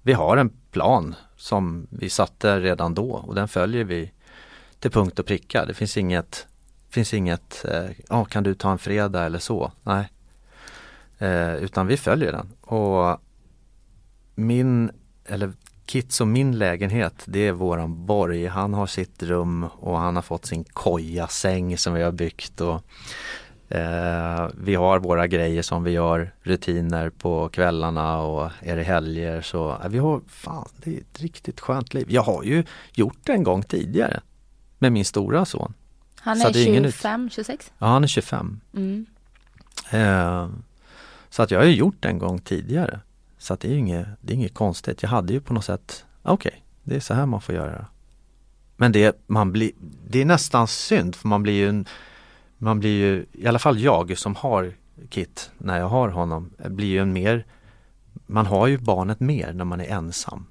[0.02, 4.12] vi har en plan som vi satte redan då och den följer vi
[4.78, 5.64] till punkt och pricka.
[5.66, 6.46] Det finns inget,
[6.90, 9.72] finns inget, eh, kan du ta en fredag eller så?
[9.82, 10.08] Nej.
[11.18, 13.20] Eh, utan vi följer den och
[14.34, 14.90] min,
[15.24, 15.52] eller
[15.92, 18.46] Kits och min lägenhet, det är våran borg.
[18.46, 22.60] Han har sitt rum och han har fått sin koja säng som vi har byggt.
[22.60, 22.84] Och,
[23.68, 29.40] eh, vi har våra grejer som vi gör, rutiner på kvällarna och är det helger
[29.40, 32.06] så eh, vi har, fan det är ett riktigt skönt liv.
[32.08, 34.20] Jag har ju gjort det en gång tidigare
[34.78, 35.74] med min stora son.
[36.20, 37.72] Han är är ingen ut- 25, 26?
[37.78, 38.60] Ja, han är 25.
[38.74, 39.06] Mm.
[39.90, 40.48] Eh,
[41.30, 43.00] så att jag har ju gjort det en gång tidigare.
[43.42, 45.02] Så att det är ju inget, det är inget konstigt.
[45.02, 47.86] Jag hade ju på något sätt, okej, det är så här man får göra.
[48.76, 49.70] Men det, man blir,
[50.08, 51.86] det är nästan synd för man blir ju en,
[52.58, 54.72] man blir ju, i alla fall jag som har
[55.10, 57.46] Kit, när jag har honom, blir ju en mer,
[58.26, 60.46] man har ju barnet mer när man är ensam.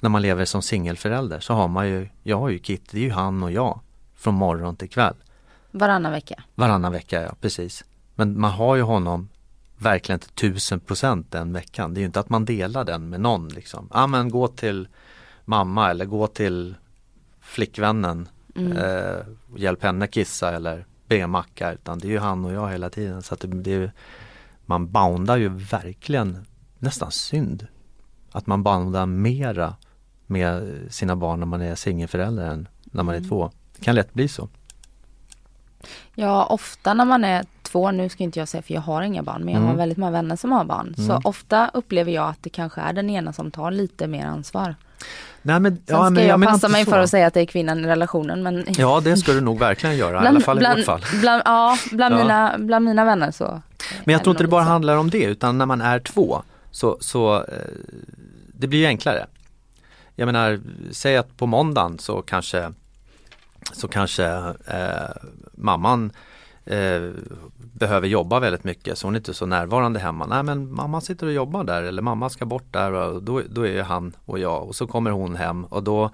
[0.00, 3.04] När man lever som singelförälder så har man ju, jag har ju Kit, det är
[3.04, 3.80] ju han och jag
[4.14, 5.14] från morgon till kväll.
[5.70, 6.42] Varannan vecka.
[6.54, 7.84] Varannan vecka, ja precis.
[8.14, 9.28] Men man har ju honom
[9.78, 11.94] verkligen till tusen procent den veckan.
[11.94, 13.88] Det är ju inte att man delar den med någon liksom.
[13.92, 14.88] Ja men gå till
[15.44, 16.74] mamma eller gå till
[17.40, 18.28] flickvännen.
[18.56, 18.76] Mm.
[18.76, 21.72] Eh, hjälp henne kissa eller be macka.
[21.72, 23.22] Utan det är ju han och jag hela tiden.
[23.22, 23.92] Så det, det är,
[24.66, 26.46] man boundar ju verkligen
[26.78, 27.66] nästan synd.
[28.32, 29.74] Att man boundar mera
[30.26, 33.28] med sina barn när man är singelförälder än när man är Mm.
[33.28, 33.50] två.
[33.76, 34.48] Det kan lätt bli så.
[36.14, 39.22] Ja, ofta när man är två, nu ska inte jag säga för jag har inga
[39.22, 39.70] barn, men jag Mm.
[39.70, 40.94] har väldigt många vänner som har barn.
[40.96, 41.20] Så Mm.
[41.24, 44.74] ofta upplever jag att det kanske är den ena som tar lite mer ansvar.
[45.42, 46.90] Nej, men, Sen ja, ska men jag menar passa mig så.
[46.90, 49.58] för att säga att det är kvinnan i relationen men Ja det ska du nog
[49.58, 51.02] verkligen göra, i alla fall i bland, vårt fall.
[51.20, 52.18] Bland, ja, bland, Ja.
[52.18, 53.62] Mina, bland mina vänner så.
[54.04, 54.70] Men jag tror inte det bara så.
[54.70, 57.42] handlar om det utan när man är två så, så eh,
[58.58, 59.26] det blir ju enklare.
[60.14, 62.72] Jag menar, säg att på måndagen så kanske
[63.72, 64.24] så kanske
[64.66, 65.10] eh,
[65.54, 66.10] mamman
[66.64, 67.02] eh,
[67.78, 70.26] behöver jobba väldigt mycket så hon är inte så närvarande hemma.
[70.26, 73.66] Nej men mamma sitter och jobbar där eller mamma ska bort där och då, då
[73.66, 76.10] är han och jag och så kommer hon hem och då,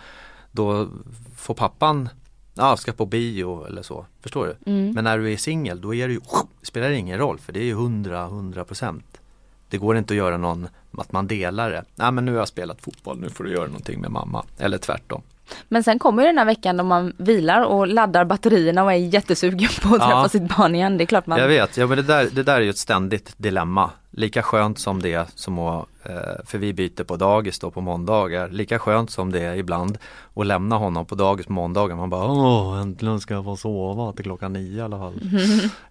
[0.50, 0.88] då
[1.36, 2.08] får pappan
[2.54, 4.06] Ja, ska på bio eller så.
[4.20, 4.70] Förstår du?
[4.70, 4.92] Mm.
[4.92, 6.20] Men när du är singel då är det ju,
[6.62, 9.20] spelar det ingen roll för det är ju 100, 100 procent.
[9.68, 11.84] Det går inte att göra någon, att man delar det.
[11.94, 14.44] Nej men nu har jag spelat fotboll, nu får du göra någonting med mamma.
[14.58, 15.22] Eller tvärtom.
[15.68, 18.96] Men sen kommer ju den här veckan då man vilar och laddar batterierna och är
[18.96, 20.06] jättesugen på att Ja.
[20.06, 20.98] träffa sitt barn igen.
[20.98, 21.38] Det är klart man...
[21.38, 23.90] Jag vet, ja, men det, där, det där är ju ett ständigt dilemma.
[24.10, 26.12] Lika skönt som det som att, eh,
[26.46, 29.98] för vi byter på dagis då på måndagar, lika skönt som det är ibland
[30.34, 31.96] att lämna honom på dagis på måndagar.
[31.96, 35.14] Man bara åh äntligen ska jag få sova till klockan nio i alla fall.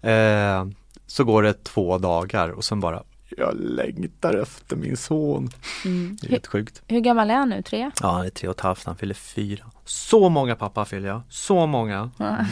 [0.02, 0.66] eh,
[1.06, 3.02] så går det två dagar och sen bara
[3.36, 5.50] jag längtar efter min son.
[5.84, 6.16] Mm.
[6.20, 6.82] Det är Hur, helt sjukt.
[6.86, 7.62] hur gammal är han nu?
[7.62, 7.90] Tre?
[8.00, 9.64] Ja han är tre och ett halvt, han fyller fyra.
[9.84, 12.10] Så många pappa fyller jag, så många.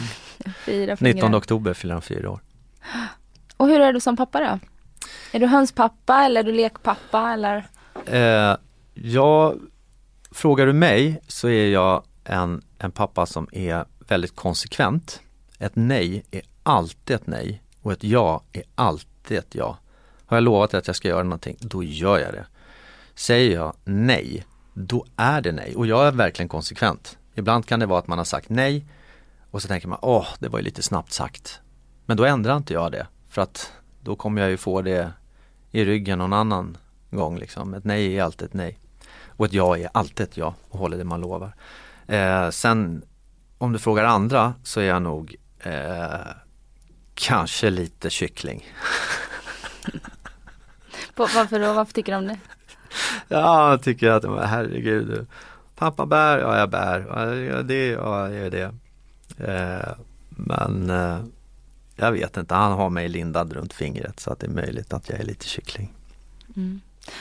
[0.65, 1.13] Fyra fingrar.
[1.13, 2.39] 19 oktober fyller han fyra år.
[3.57, 4.59] Och hur är du som pappa då?
[5.31, 7.67] Är du hönspappa eller är du lekpappa eller?
[8.05, 8.57] Eh,
[8.93, 9.59] jag,
[10.31, 15.21] frågar du mig så är jag en, en pappa som är väldigt konsekvent.
[15.59, 19.77] Ett nej är alltid ett nej och ett ja är alltid ett ja.
[20.31, 22.45] Har jag lovat att jag ska göra någonting, då gör jag det.
[23.15, 27.17] Säger jag nej, då är det nej och jag är verkligen konsekvent.
[27.35, 28.85] Ibland kan det vara att man har sagt nej
[29.51, 31.59] och så tänker man, åh, det var ju lite snabbt sagt.
[32.05, 35.11] Men då ändrar inte jag det för att då kommer jag ju få det
[35.71, 36.77] i ryggen någon annan
[37.09, 37.73] gång liksom.
[37.73, 38.79] Ett nej är alltid ett nej.
[39.27, 41.55] Och ett ja är alltid ett ja och håller det man lovar.
[42.07, 43.03] Eh, sen
[43.57, 46.31] om du frågar andra så är jag nog eh,
[47.13, 48.65] kanske lite kyckling.
[51.35, 51.73] Varför då?
[51.73, 52.37] Varför tycker du om det?
[53.27, 55.27] Ja, jag tycker att, herregud.
[55.75, 57.05] Pappa bär, ja jag bär.
[57.09, 58.71] Ja, det, ja jag gör det.
[59.47, 59.89] Eh,
[60.29, 61.17] men eh,
[61.95, 65.09] jag vet inte, han har mig lindad runt fingret så att det är möjligt att
[65.09, 65.93] jag är lite kyckling.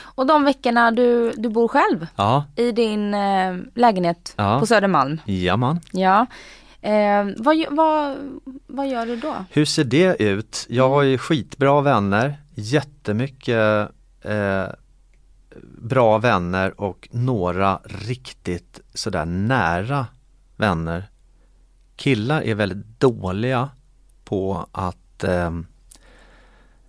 [0.01, 4.61] Och de veckorna du, du bor själv Ja, i din eh, lägenhet Ja.
[4.61, 5.21] på Södermalm.
[5.25, 5.81] jaman.
[5.93, 6.27] Ja.
[6.83, 8.17] Eh, vad, vad,
[8.67, 9.35] vad gör du då?
[9.51, 10.67] Hur ser det ut?
[10.69, 14.67] Jag har ju skitbra vänner, jättemycket eh,
[15.79, 20.07] bra vänner och några riktigt sådär nära
[20.57, 21.11] vänner.
[21.97, 23.71] Killar är väldigt dåliga
[24.25, 25.51] på att eh,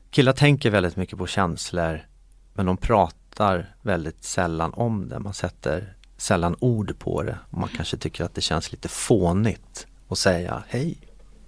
[0.09, 2.05] Killar tänker väldigt mycket på känslor
[2.53, 5.19] men de pratar väldigt sällan om det.
[5.19, 7.37] Man sätter sällan ord på det.
[7.49, 10.97] Man kanske tycker att det känns lite fånigt att säga hej,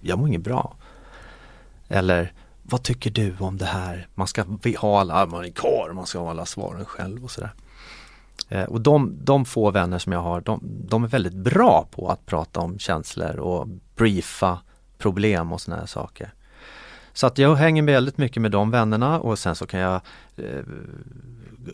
[0.00, 0.76] jag mår inget bra.
[1.88, 2.32] Eller
[2.66, 4.08] vad tycker du om det här?
[4.14, 4.44] Man ska
[4.78, 7.52] ha alla, man är kvar, man ska ha alla svaren själv och sådär.
[8.48, 12.08] Eh, och de, de få vänner som jag har, de, de är väldigt bra på
[12.08, 14.58] att prata om känslor och briefa
[14.98, 16.32] problem och sådana här saker.
[17.12, 20.00] Så att jag hänger väldigt mycket med de vännerna och sen så kan jag
[20.36, 20.64] eh,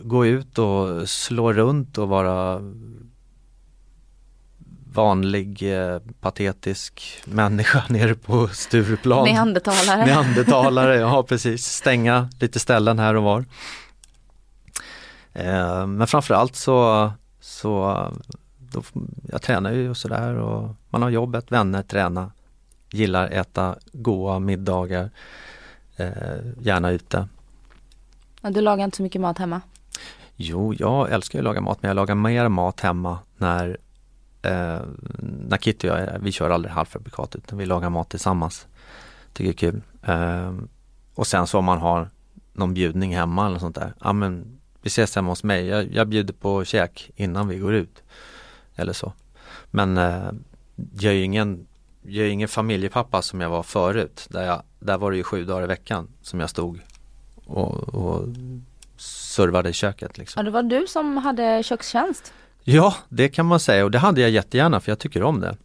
[0.03, 2.61] gå ut och slå runt och vara
[4.93, 9.25] vanlig eh, patetisk människa nere på Stureplan.
[9.25, 10.05] Neandertalare.
[10.05, 11.65] Neandertalare, ja precis.
[11.65, 13.45] Stänga lite ställen här och var.
[15.33, 17.97] Eh, men framförallt så, så
[18.57, 18.83] då,
[19.31, 22.31] jag tränar ju och sådär och man har jobbet, vänner, träna.
[22.91, 25.09] Gillar äta goda middagar.
[25.95, 26.11] Eh,
[26.59, 27.27] gärna ute.
[28.41, 29.61] Du lagar inte så mycket mat hemma?
[30.35, 33.77] Jo, jag älskar att laga mat men jag lagar mer mat hemma när
[34.41, 34.79] eh,
[35.19, 38.67] när Kitty och jag eh, vi kör aldrig halvfabrikat utan vi lagar mat tillsammans.
[39.33, 39.81] Tycker det är kul.
[40.03, 40.53] Eh,
[41.15, 42.09] och sen så om man har
[42.53, 43.93] någon bjudning hemma eller sånt där.
[44.03, 45.65] Ja men vi ses hemma hos mig.
[45.65, 48.03] Jag, jag bjuder på käk innan vi går ut.
[48.75, 49.13] Eller så.
[49.71, 50.31] Men eh,
[50.99, 51.67] jag är ju ingen,
[52.01, 54.27] jag är ingen familjepappa som jag var förut.
[54.29, 56.79] Där, jag, där var det ju sju dagar i veckan som jag stod
[57.45, 58.27] och, och
[58.97, 60.17] servade i köket.
[60.17, 60.39] Liksom.
[60.39, 62.33] Ja, det var du som hade kökstjänst.
[62.63, 65.57] Ja, det kan man säga och det hade jag jättegärna för jag tycker om det.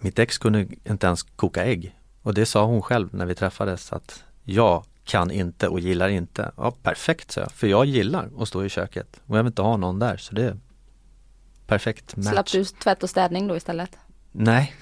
[0.00, 3.92] Mitt ex kunde inte ens koka ägg och det sa hon själv när vi träffades
[3.92, 6.52] att jag kan inte och gillar inte.
[6.56, 9.62] Ja, perfekt, sa jag, för jag gillar att stå i köket och jag vill inte
[9.62, 10.56] ha någon där så det är
[11.66, 12.32] perfekt match.
[12.32, 13.98] Slapp du tvätt och städning då istället?
[14.32, 14.74] Nej.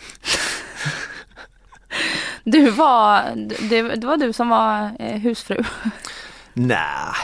[2.45, 3.33] du var,
[3.71, 5.65] det, det var du som var eh, husfru?
[6.55, 7.15] Nej,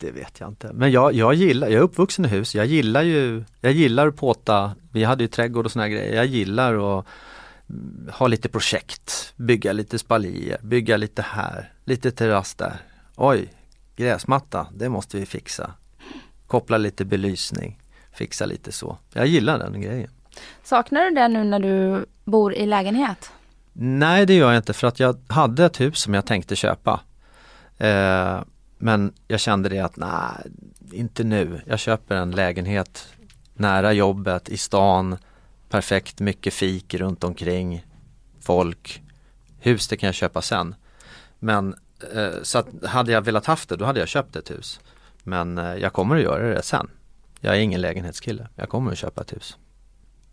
[0.00, 0.72] det vet jag inte.
[0.72, 4.16] Men jag, jag gillar, jag är uppvuxen i hus, jag gillar ju, jag gillar att
[4.16, 7.06] påta, vi hade ju trädgård och såna grejer, jag gillar att
[8.12, 12.76] ha lite projekt, bygga lite spalier, bygga lite här, lite terrass där.
[13.16, 13.52] Oj,
[13.96, 15.70] gräsmatta, det måste vi fixa.
[16.46, 17.80] Koppla lite belysning,
[18.12, 18.98] fixa lite så.
[19.12, 20.10] Jag gillar den grejen.
[20.62, 23.30] Saknar du det nu när du bor i lägenhet?
[23.72, 27.00] Nej det gör jag inte för att jag hade ett hus som jag tänkte köpa.
[27.78, 28.40] Eh,
[28.78, 30.52] men jag kände det att nej,
[30.92, 31.60] inte nu.
[31.66, 33.08] Jag köper en lägenhet
[33.54, 35.16] nära jobbet, i stan,
[35.68, 37.86] perfekt mycket fik runt omkring,
[38.40, 39.02] folk.
[39.58, 40.74] Hus det kan jag köpa sen.
[41.38, 41.74] Men
[42.14, 44.80] eh, så att hade jag velat haft det då hade jag köpt ett hus.
[45.22, 46.90] Men eh, jag kommer att göra det sen.
[47.40, 48.48] Jag är ingen lägenhetskille.
[48.54, 49.56] Jag kommer att köpa ett hus.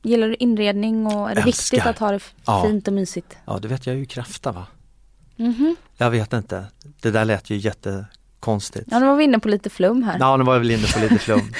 [0.01, 1.77] Gillar du inredning och är det Älskar.
[1.77, 2.19] viktigt att ha det
[2.63, 3.37] fint och mysigt?
[3.45, 4.67] Ja, det vet jag ju Krafta va?
[5.35, 5.75] Mhm.
[5.97, 6.65] Jag vet inte.
[7.01, 7.57] Det där lät ju
[8.45, 8.87] jättekonstigt.
[8.91, 10.17] Ja, nu var vi inne på lite flum här.
[10.19, 11.53] Ja, nu var jag väl inne på lite flum.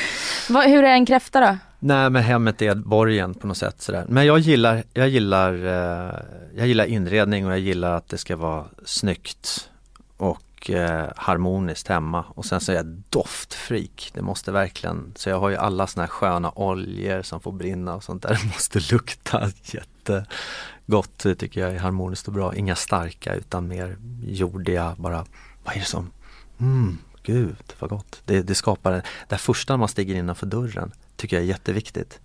[0.66, 1.58] Hur är en kräfta då?
[1.80, 4.06] Nej men hemmet är borgen på något sätt sådär.
[4.10, 6.14] Men jag gillar, jag gillar, eh,
[6.56, 9.70] jag gillar inredning och jag gillar att det ska vara snyggt
[10.18, 12.26] och eh, harmoniskt hemma.
[12.36, 14.12] Och sen så är jag doftfreak.
[14.14, 17.96] Det måste verkligen, så jag har ju alla såna här sköna oljor som får brinna
[17.96, 18.30] och sånt där.
[18.42, 22.56] Det måste lukta jättegott tycker jag är harmoniskt och bra.
[22.56, 25.26] Inga starka utan mer jordiga bara,
[25.64, 26.12] vad är det som,
[26.60, 28.22] mm, gud vad gott.
[28.26, 32.20] Det, det skapar, det här första när man stiger innanför dörren tycker jag är jätteviktigt.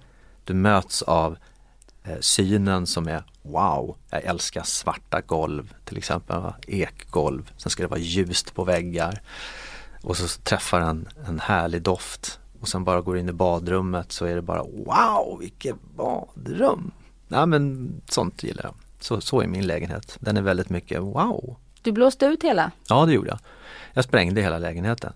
[0.45, 1.37] Du möts av
[2.05, 6.55] eh, synen som är wow, jag älskar svarta golv till exempel, va?
[6.67, 7.53] ekgolv.
[7.57, 9.23] Sen ska det vara ljust på väggar.
[10.03, 12.41] Och så träffar en, en härlig doft.
[12.61, 16.91] Och sen bara går in i badrummet så är det bara wow, vilket badrum.
[17.29, 18.75] Ja men sånt gillar jag.
[19.01, 20.17] Så, så är min lägenhet.
[20.21, 21.57] Den är väldigt mycket wow.
[21.83, 22.71] Du blåste ut hela?
[22.89, 23.39] Ja det gjorde jag.
[23.93, 25.13] Jag sprängde hela lägenheten.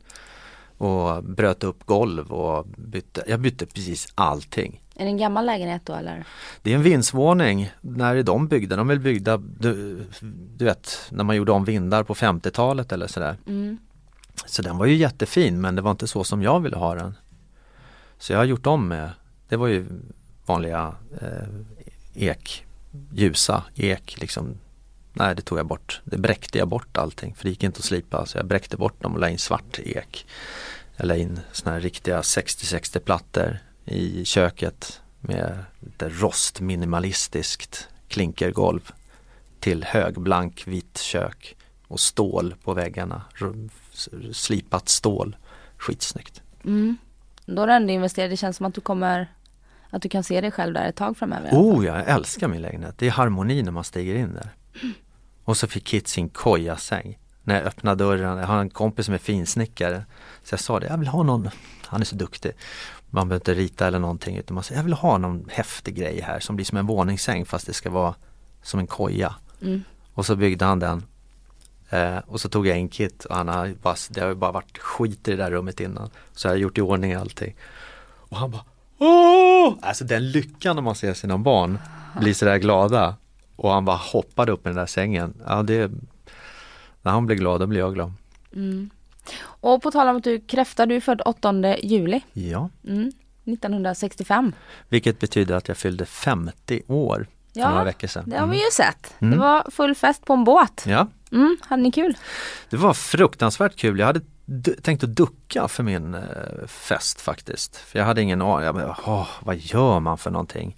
[0.78, 4.80] Och bröt upp golv och bytte, jag bytte precis allting.
[4.96, 6.24] Är det en gammal lägenhet då eller?
[6.62, 7.70] Det är en vindsvåning.
[7.80, 8.76] När är de byggda?
[8.76, 10.04] De är väl byggda, du,
[10.56, 13.36] du vet, när man gjorde om vindar på 50-talet eller sådär.
[13.46, 13.78] Mm.
[14.46, 17.14] Så den var ju jättefin men det var inte så som jag ville ha den.
[18.18, 19.10] Så jag har gjort om med,
[19.48, 19.86] det var ju
[20.46, 21.48] vanliga eh,
[22.14, 22.66] ek,
[23.12, 24.58] ljusa ek liksom.
[25.16, 27.84] Nej det tog jag bort, det bräckte jag bort allting för det gick inte att
[27.84, 30.26] slipa så jag bräckte bort dem och la in svart ek.
[30.96, 38.92] Jag la in såna här riktiga 60-60 plattor i köket med lite rostminimalistiskt klinkergolv
[39.60, 41.56] till högblank vitt kök
[41.88, 43.22] och stål på väggarna.
[44.32, 45.36] Slipat stål.
[45.76, 46.42] Skitsnyggt.
[46.64, 46.96] Mm.
[47.46, 49.34] Då har du ändå investerat, det känns som att du kommer
[49.90, 51.50] att du kan se dig själv där ett tag framöver.
[51.52, 52.94] Oh, jag älskar min lägenhet.
[52.98, 54.48] Det är harmoni när man stiger in där.
[55.44, 57.18] Och så fick Kit sin kojasäng.
[57.42, 60.04] När jag öppnade dörren, jag har en kompis som är finsnickare.
[60.44, 61.50] Så jag sa det, jag vill ha någon,
[61.86, 62.52] han är så duktig.
[63.10, 66.20] Man behöver inte rita eller någonting utan man säger, jag vill ha någon häftig grej
[66.20, 68.14] här som blir som en våningssäng fast det ska vara
[68.62, 69.34] som en koja.
[69.62, 69.84] Mm.
[70.14, 71.04] Och så byggde han den.
[71.90, 74.52] Eh, och så tog jag in Kit och han har bara, det har ju bara
[74.52, 76.10] varit skit i det där rummet innan.
[76.32, 77.56] Så jag har gjort i ordning allting.
[78.28, 78.64] Och han bara
[78.98, 79.74] Åh!
[79.82, 81.78] Alltså den lyckan när man ser sina barn
[82.20, 83.16] bli sådär glada.
[83.56, 85.34] Och han bara hoppade upp i den där sängen.
[85.46, 85.90] Ja, det,
[87.02, 88.12] När han blir glad, då blir jag glad.
[88.54, 88.90] Mm.
[89.44, 92.68] Och på tal om att du kräfta, du är född 8 juli Ja.
[92.88, 93.12] mm.
[93.44, 94.52] 1965.
[94.88, 98.24] Vilket betyder att jag fyllde 50 år för några Ja, veckor sedan.
[98.26, 98.64] det har vi Mm.
[98.64, 99.14] ju sett.
[99.18, 99.38] Det Mm.
[99.38, 100.84] var full fest på en båt.
[100.86, 102.16] Ja, Mm, hade ni kul?
[102.70, 103.98] det var fruktansvärt kul.
[103.98, 104.20] Jag hade
[104.82, 106.22] tänkt att ducka för min eh,
[106.66, 107.76] fest faktiskt.
[107.76, 108.66] För jag hade ingen aning.
[108.66, 110.76] Jag bara, "Åh, vad gör man för någonting?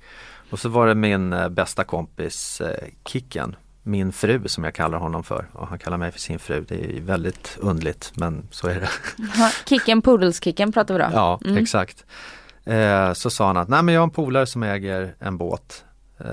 [0.51, 4.99] Och så var det min eh, bästa kompis eh, Kicken, min fru som jag kallar
[4.99, 5.47] honom för.
[5.53, 6.65] Och han kallar mig för sin fru.
[6.69, 8.89] Det är väldigt undligt men så är det.
[9.69, 11.09] Kicken, Poodles-kicken pratar vi då.
[11.13, 11.57] Ja, Mm.
[11.57, 12.05] exakt.
[12.65, 15.83] Eh, så sa han att nej men jag har en polare som äger en båt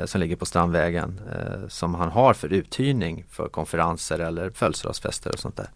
[0.05, 1.21] som ligger på Strandvägen
[1.67, 5.67] som han har för uthyrning för konferenser eller födelsedagsfester och sånt där.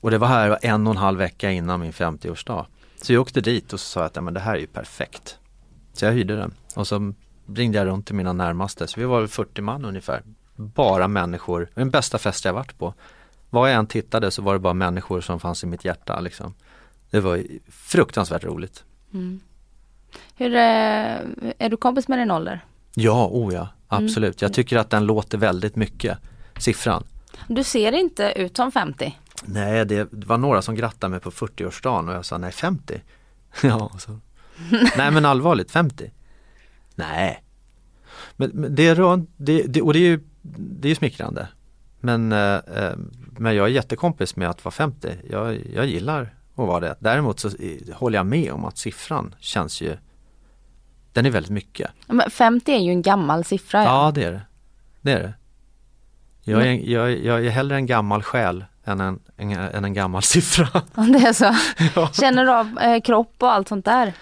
[0.00, 2.66] Och det var här en och en halv vecka innan min 50-årsdag.
[3.02, 5.38] Så jag åkte dit och sa att men det här är ju perfekt.
[5.92, 7.12] Så jag hyrde den och så
[7.54, 10.22] ringde jag runt till mina närmaste, så vi var väl 40 man ungefär.
[10.56, 12.94] Bara människor, den bästa fest jag varit på.
[13.50, 16.54] Var jag än tittade så var det bara människor som fanns i mitt hjärta liksom.
[17.10, 18.84] Det var fruktansvärt roligt.
[19.12, 19.40] Mm.
[20.36, 20.60] Hur, eh,
[21.58, 22.64] är du kompis med din ålder?
[22.94, 24.42] Ja, oh ja, absolut.
[24.42, 26.18] Jag tycker att den låter väldigt mycket,
[26.58, 27.04] siffran.
[27.48, 29.18] Du ser inte ut som 50.
[29.42, 33.00] Nej, det, det var några som grattade mig på 40-årsdagen och jag sa nej 50.
[33.62, 34.18] ja, så.
[34.96, 36.10] nej men allvarligt 50.
[37.00, 37.42] Nej.
[38.36, 41.48] Men, men det är det, det, och det är ju det är ju smickrande.
[42.00, 42.92] Men, eh, eh,
[43.38, 45.08] men jag är jättekompis med att vara 50.
[45.30, 46.22] Jag, jag gillar
[46.56, 46.96] att vara det.
[46.98, 49.96] Däremot så eh, håller jag med om att siffran känns ju
[51.12, 51.90] Den är väldigt mycket.
[52.06, 53.84] Ja, Men 50 är ju en gammal siffra.
[53.84, 54.42] Ja, det är det.
[55.00, 55.34] Det är det.
[56.42, 60.22] Jag är, jag, jag är hellre en gammal själ än en, en, än en gammal
[60.34, 60.82] siffra.
[60.94, 61.54] Det är så.
[61.94, 62.08] Ja.
[62.12, 64.12] Känner du av eh, kropp och allt sånt där?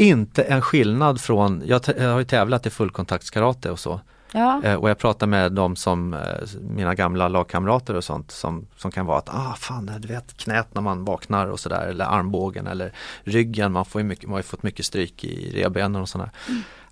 [0.00, 4.00] Inte en skillnad från, jag, jag har ju tävlat i fullkontaktskarate och så.
[4.32, 4.60] Ja.
[4.64, 6.20] Eh, och jag pratar med de som, eh,
[6.60, 10.74] mina gamla lagkamrater och sånt som, som kan vara att, ah fan du vet knät
[10.74, 12.92] när man vaknar och sådär eller armbågen eller
[13.24, 16.30] ryggen, man, får mycket, man har ju fått mycket stryk i revbenen och sådär.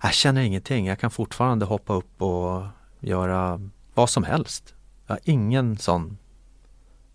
[0.01, 2.63] Jag känner ingenting, jag kan fortfarande hoppa upp och
[2.99, 3.61] göra
[3.93, 4.73] vad som helst.
[5.07, 6.17] Jag har ingen sån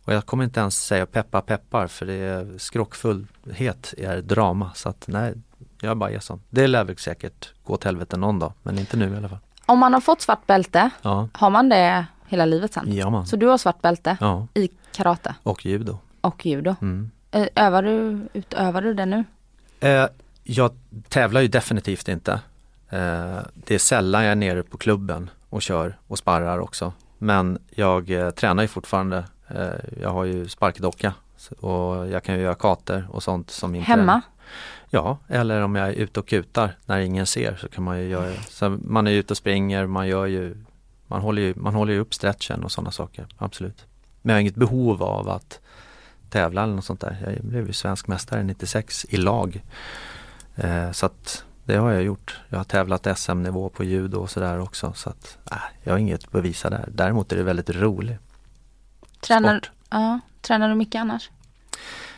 [0.05, 4.89] och jag kommer inte ens säga peppa peppar för det är skrockfullhet är drama så
[4.89, 5.35] att nej,
[5.85, 6.41] jag bara sån.
[6.51, 9.39] Det lär väl säkert gå till helvete någon dag men inte nu i alla fall.
[9.67, 12.93] Om man har fått svart bälte, Ja, har man det hela livet sen?
[12.97, 13.27] ja man.
[13.27, 15.99] Så du har svart bälte Ja, i karate och judo.
[16.21, 16.77] och judo.
[16.81, 17.11] Mm.
[17.31, 19.25] Eh, Övar du, utövar du det nu?
[19.81, 20.07] Eh,
[20.45, 20.71] jag
[21.09, 22.33] tävlar ju definitivt inte.
[22.89, 26.93] Eh, det är sällan jag är nere på klubben och kör och sparrar också.
[27.19, 29.25] Men jag eh, tränar ju fortfarande.
[29.49, 31.13] Eh, jag har ju sparkdocka
[31.61, 34.21] och jag kan ju göra kater och sånt som inte Hemma?
[34.95, 38.09] Ja, eller om jag är ute och kutar när ingen ser så kan man ju
[38.09, 40.57] göra så Man är ute och springer, man gör ju
[41.07, 43.87] Man håller ju, man håller ju upp stretchen och sådana saker, absolut.
[44.23, 45.61] Men jag har inget behov av att
[46.31, 47.35] tävla eller något sånt där.
[47.37, 49.63] Jag blev ju svensk mästare 96 i lag.
[50.57, 52.41] Eh, så att det har jag gjort.
[52.49, 54.93] Jag har tävlat SM-nivå på judo och sådär också.
[54.93, 56.89] Så att äh, jag har inget att bevisa där.
[56.93, 58.19] Däremot är det väldigt roligt.
[59.21, 59.71] Tränar, Sport.
[59.91, 61.31] ja, tränar du mycket annars?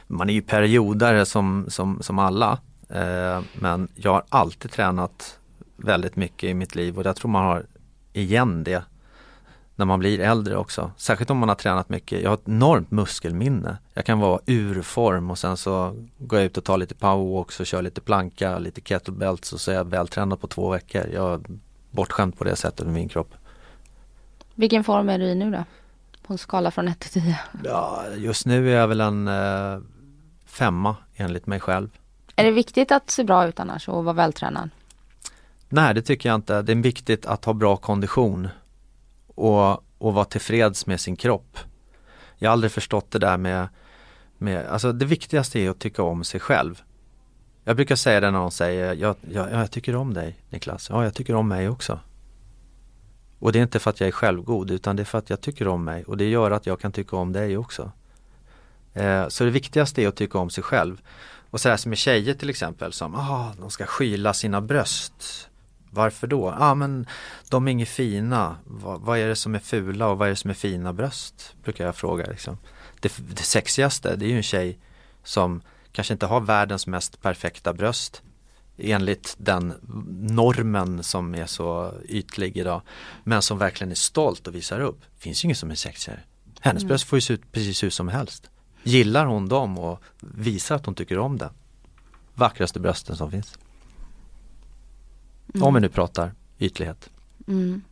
[0.07, 2.59] Man är ju periodare som, som, som alla.
[2.89, 5.39] Eh, men jag har alltid tränat
[5.77, 7.67] väldigt mycket i mitt liv och jag tror man har
[8.13, 8.85] igen det
[9.77, 10.91] när man blir äldre också.
[10.97, 12.23] Särskilt om man har tränat mycket.
[12.23, 13.79] Jag har ett enormt muskelminne.
[13.95, 17.61] Jag kan vara ur form och sen så går jag ut och tar lite powerwalks
[17.61, 21.07] och kör lite planka, lite kettlebelts och så är jag vältränad på två veckor.
[21.13, 21.41] Jag är
[21.91, 23.35] bortskämd på det sättet med min kropp.
[24.55, 25.65] Vilken form är du i nu då?
[26.27, 27.39] På en skala från 1 till 10.
[27.65, 29.79] Ja, just nu är jag väl en eh,
[30.57, 31.89] femma enligt mig själv.
[32.37, 34.71] Är det viktigt att se bra ut annars och vara vältränad?
[35.69, 36.63] Nej, det tycker jag inte.
[36.63, 38.49] Det är viktigt att ha bra kondition
[39.27, 41.59] och, och vara tillfreds med sin kropp.
[42.39, 43.69] Jag har aldrig förstått det där med,
[44.39, 46.83] med, alltså det viktigaste är att tycka om sig själv.
[47.65, 51.05] Jag brukar säga det när någon säger, jag, jag, jag tycker om dig Niklas, ja
[51.05, 52.01] jag tycker om mig också.
[53.39, 55.41] Och det är inte för att jag är självgod utan det är för att jag
[55.41, 57.93] tycker om mig och det gör att jag kan tycka om dig också.
[58.97, 61.03] Eh, så det viktigaste är att tycka om sig själv.
[61.51, 65.49] Och så här som med tjejer till exempel som, ah, de ska skyla sina bröst.
[65.91, 66.55] Varför då?
[66.59, 67.07] Ja ah, men
[67.51, 68.57] de är inget fina.
[68.65, 71.55] Va, vad är det som är fula och vad är det som är fina bröst?
[71.65, 72.59] Brukar jag fråga liksom.
[73.01, 74.79] Det, det sexigaste det är ju en tjej
[75.25, 78.23] som kanske inte har världens mest perfekta bröst
[78.79, 79.75] enligt den
[80.21, 82.83] normen som är så ytlig idag.
[83.25, 85.01] Men som verkligen är stolt och visar upp.
[85.19, 86.21] finns ju ingen som är sexigare.
[86.61, 88.51] Hennes bröst får ju se ut precis hur som helst.
[88.87, 91.51] Gillar hon dem och visar att hon tycker om den.
[92.35, 93.59] Vackraste brösten som finns.
[95.61, 97.11] Om vi nu pratar ytlighet.
[97.49, 97.83] Mm.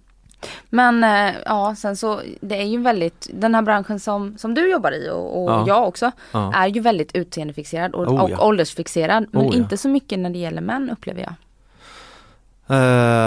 [0.70, 4.70] Men eh, ja, sen så det är ju väldigt, den här branschen som, som du
[4.70, 5.64] jobbar i och, och Ja.
[5.66, 6.52] jag också Ja.
[6.54, 8.46] är ju väldigt utseendefixerad och, Oh, och ja.
[8.46, 9.26] åldersfixerad.
[9.32, 11.34] Men Oh, inte så mycket när det gäller män upplever jag.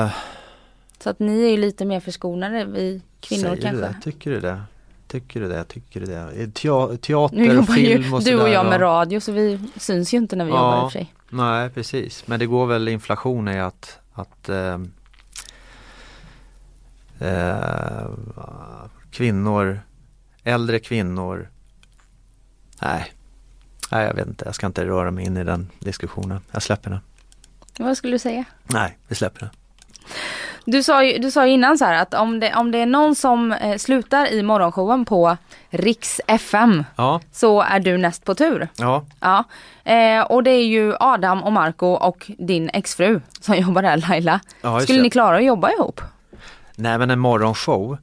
[0.06, 0.12] Eh,
[1.00, 3.88] Så att ni är ju lite mer förskonade, vi kvinnor säger kanske.
[3.88, 3.96] Du det?
[4.04, 4.62] Tycker du det?
[5.08, 5.64] Tycker du det?
[5.64, 6.52] Tycker du det?
[6.54, 10.18] Teater Nu och film och du och sådär, jag med radio så vi syns ju
[10.18, 10.58] inte när vi Ja.
[10.58, 11.14] jobbar i och för sig.
[11.30, 14.92] Nej precis, men det går väl inflation i att, att ehm,
[17.20, 18.08] eh,
[19.12, 19.80] kvinnor,
[20.44, 21.50] äldre kvinnor,
[22.82, 23.14] nej,
[23.92, 26.42] nej jag vet inte, jag ska inte röra mig in i den diskussionen.
[26.52, 27.00] Jag släpper den.
[27.80, 28.44] Vad skulle du säga?
[28.64, 29.50] Nej, vi släpper den.
[30.70, 32.86] Du sa ju, du sa ju innan så här att om det, om det är
[32.86, 35.38] någon som eh, slutar i morgonshowen på
[35.70, 38.68] Riks FM Ja, så är du näst på tur.
[38.78, 39.44] ja, Ja,
[39.92, 44.40] eh, och det är ju Adam och Marco och din exfru som jobbar där, Laila.
[44.62, 46.02] ja Skulle ni klara att jobba ihop?
[46.76, 47.98] Nej men en morgonshow,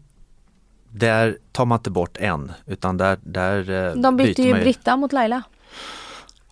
[0.91, 5.13] där tar man inte bort en utan där, där eh, De bytte ju Britta mot
[5.13, 5.43] Laila.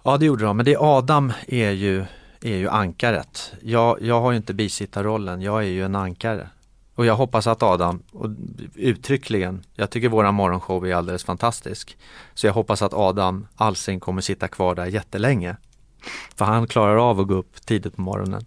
[0.05, 2.05] Ja det gjorde de, men det Adam är ju,
[2.43, 3.53] är ju ankaret.
[3.62, 6.49] Jag, jag har ju inte bisittarrollen, jag är ju en ankare.
[6.95, 8.28] Och jag hoppas att Adam, och
[8.74, 11.97] uttryckligen, jag tycker våran morgonshow är alldeles fantastisk.
[12.34, 15.57] Så jag hoppas att Adam Alsing kommer sitta kvar där jättelänge.
[16.36, 18.45] För han klarar av att gå upp tidigt på morgonen.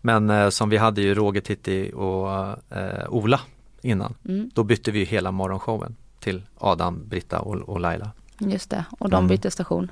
[0.00, 2.30] Men eh, som vi hade ju Roger, Titti och
[2.78, 3.40] eh, Ola
[3.82, 4.14] innan.
[4.28, 8.10] Mm, Då bytte vi ju hela morgonshowen till Adam, Britta och, och Laila.
[8.38, 9.28] just det, och de Mm.
[9.28, 9.90] bytte station.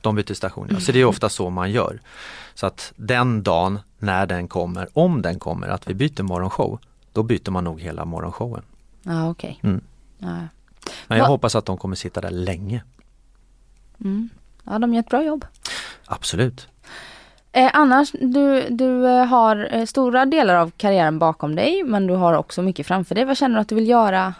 [0.00, 0.80] De byter station, ja.
[0.80, 2.00] Så det är ofta så man gör.
[2.54, 6.78] Så att den dagen, när den kommer, om den kommer, att vi byter morgonshow,
[7.12, 8.62] då byter man nog hela morgonshowen.
[9.02, 9.60] Ja, okej.
[9.62, 9.80] Mm.
[10.18, 10.36] Ja.
[11.06, 12.82] Men jag Va- hoppas att de kommer sitta där länge.
[14.00, 14.28] Mm.
[14.64, 15.44] ja, de gör ett bra jobb.
[16.06, 16.68] Absolut.
[17.52, 22.14] Eh, annars, du, du eh, har eh, stora delar av karriären bakom dig men du
[22.14, 23.24] har också mycket framför dig.
[23.24, 24.34] Vad känner du att du vill göra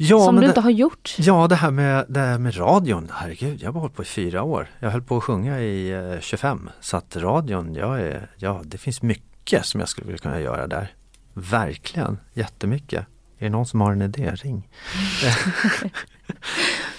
[0.00, 1.16] Ja, som du det, inte har gjort?
[1.18, 4.42] ja det, här med, det här med radion, herregud, jag har hållit på i fyra
[4.42, 4.68] år.
[4.78, 6.70] Jag höll på att sjunga i eh, 25.
[6.80, 10.66] Så att radion, jag är, ja det finns mycket som jag skulle vilja kunna göra
[10.66, 10.92] där.
[11.34, 13.06] Verkligen, jättemycket.
[13.38, 14.68] Är det någon som har en idé, ring.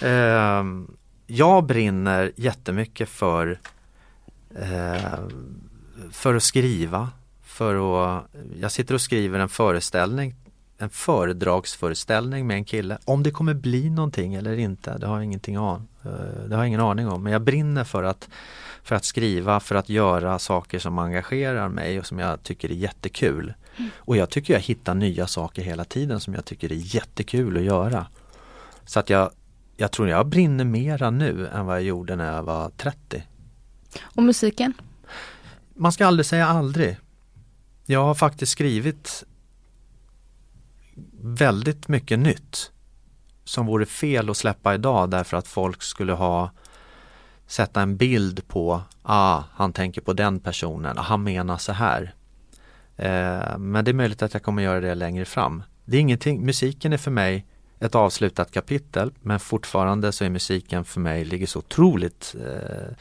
[0.00, 0.90] Ehm,
[1.26, 3.60] jag brinner jättemycket för
[4.56, 5.20] eh,
[6.10, 7.10] för att skriva,
[7.42, 8.24] för att,
[8.60, 10.34] jag sitter och skriver en föreställning,
[10.80, 12.98] en föredragsföreställning med en kille.
[13.04, 16.10] Om det kommer bli någonting eller inte, det har jag ingenting an, eh,
[16.48, 17.22] det har jag ingen aning om.
[17.22, 18.28] Men jag brinner för att,
[18.82, 22.74] för att skriva, för att göra saker som engagerar mig och som jag tycker är
[22.74, 23.54] jättekul.
[23.96, 27.62] Och jag tycker jag hittar nya saker hela tiden som jag tycker är jättekul att
[27.62, 28.06] göra.
[28.84, 29.30] Så att jag,
[29.76, 33.22] jag tror jag brinner mera nu än vad jag gjorde när jag var 30.
[34.02, 34.72] Och musiken?
[35.74, 36.96] Man ska aldrig säga aldrig.
[37.86, 39.24] Jag har faktiskt skrivit
[41.22, 42.70] väldigt mycket nytt
[43.44, 46.50] som vore fel att släppa idag därför att folk skulle ha
[47.46, 52.14] sätta en bild på, ah, han tänker på den personen, ah, han menar så här.
[52.96, 55.62] Eh, men det är möjligt att jag kommer göra det längre fram.
[55.84, 57.46] Det är ingenting, musiken är för mig
[57.80, 62.96] ett avslutat kapitel men fortfarande så är musiken för mig, ligger så otroligt eh,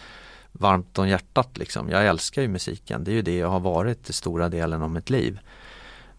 [0.51, 1.89] varmt om hjärtat liksom.
[1.89, 4.91] Jag älskar ju musiken, det är ju det jag har varit i stora delen av
[4.91, 5.39] mitt liv.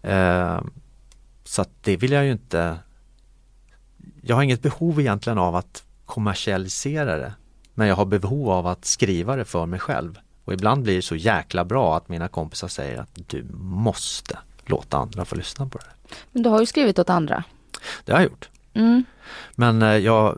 [0.01, 0.61] Eh,
[1.51, 2.77] så att det vill jag ju inte
[4.21, 7.33] Jag har inget behov egentligen av att kommersialisera det.
[7.73, 10.19] Men jag har behov av att skriva det för mig själv.
[10.43, 14.97] Och ibland blir det så jäkla bra att mina kompisar säger att du måste låta
[14.97, 16.15] andra få lyssna på det.
[16.31, 17.43] Men du har ju skrivit åt andra.
[18.05, 18.49] Det har jag gjort.
[18.73, 19.03] Mm.
[19.55, 20.37] Men eh, jag,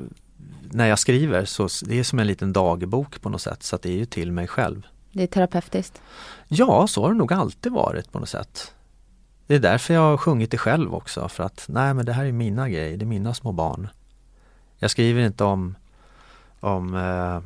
[0.61, 3.81] när jag skriver så det är som en liten dagbok på något sätt så att
[3.81, 4.87] det är ju till mig själv.
[5.11, 6.01] Det är terapeutiskt.
[6.47, 8.73] Ja, så har det nog alltid varit på något sätt.
[9.47, 12.25] Det är därför jag har sjungit det själv också för att nej men det här
[12.25, 13.87] är mina grejer, det är mina små barn.
[14.77, 15.75] Jag skriver inte om,
[16.59, 17.41] om eh,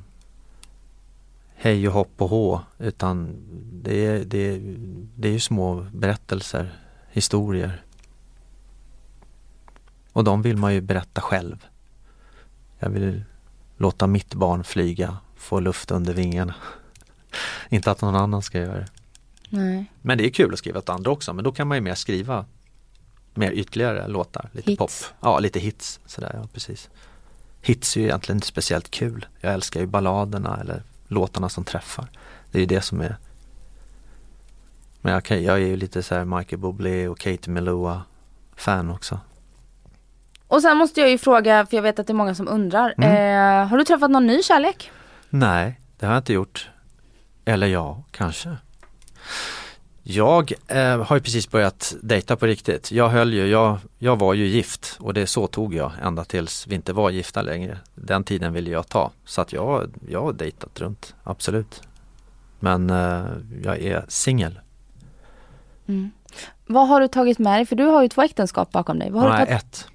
[1.56, 3.36] hej och hopp och hå utan
[3.84, 4.76] det är, det, är,
[5.16, 6.80] det är ju små berättelser,
[7.10, 7.84] historier.
[10.14, 11.66] Och de vill man ju berätta själv.
[12.80, 13.24] Jag vill
[13.78, 16.56] låta mitt barn flyga, få luft under vingarna.
[17.70, 18.88] Inte att någon annan ska göra det.
[19.50, 19.92] Nej.
[20.02, 21.96] Men det är kul att skriva åt andra också men då kan man ju mer
[21.96, 22.46] skriva
[23.34, 24.80] mer ytterligare låtar, lite Hits.
[24.80, 24.92] pop.
[25.22, 26.00] Ja, lite hits.
[26.06, 26.90] Sådär, ja, precis.
[27.62, 29.26] Hits är ju egentligen inte speciellt kul.
[29.42, 32.08] Jag älskar ju balladerna eller låtarna som träffar.
[32.52, 33.18] Det är ju det som är
[35.02, 38.04] Men jag, kan, jag är ju lite så här Michael Bublé och Katie Melua
[38.56, 39.20] fan också.
[40.48, 42.94] Och sen måste jag ju fråga, för jag vet att det är många som undrar.
[42.98, 43.62] Mm.
[43.62, 44.92] Eh, har du träffat någon ny kärlek?
[45.30, 46.70] Nej, det har jag inte gjort.
[47.46, 48.58] Eller ja, kanske.
[50.04, 52.92] Jag eh, har ju precis börjat dejta på riktigt.
[52.92, 56.68] Jag höll ju, jag, jag var ju gift och det så tog jag ända tills
[56.68, 57.78] vi inte var gifta längre.
[57.96, 59.12] Den tiden ville jag ta.
[59.26, 61.82] Så att jag, jag har dejtat runt, absolut.
[62.60, 63.26] Men eh,
[63.64, 64.60] jag är singel.
[65.88, 66.12] Mm.
[66.66, 67.66] Vad har du tagit med dig?
[67.66, 69.12] För du har ju två äktenskap bakom dig.
[69.12, 69.64] Vad har Nej, du, tagit?
[69.64, 69.88] ett.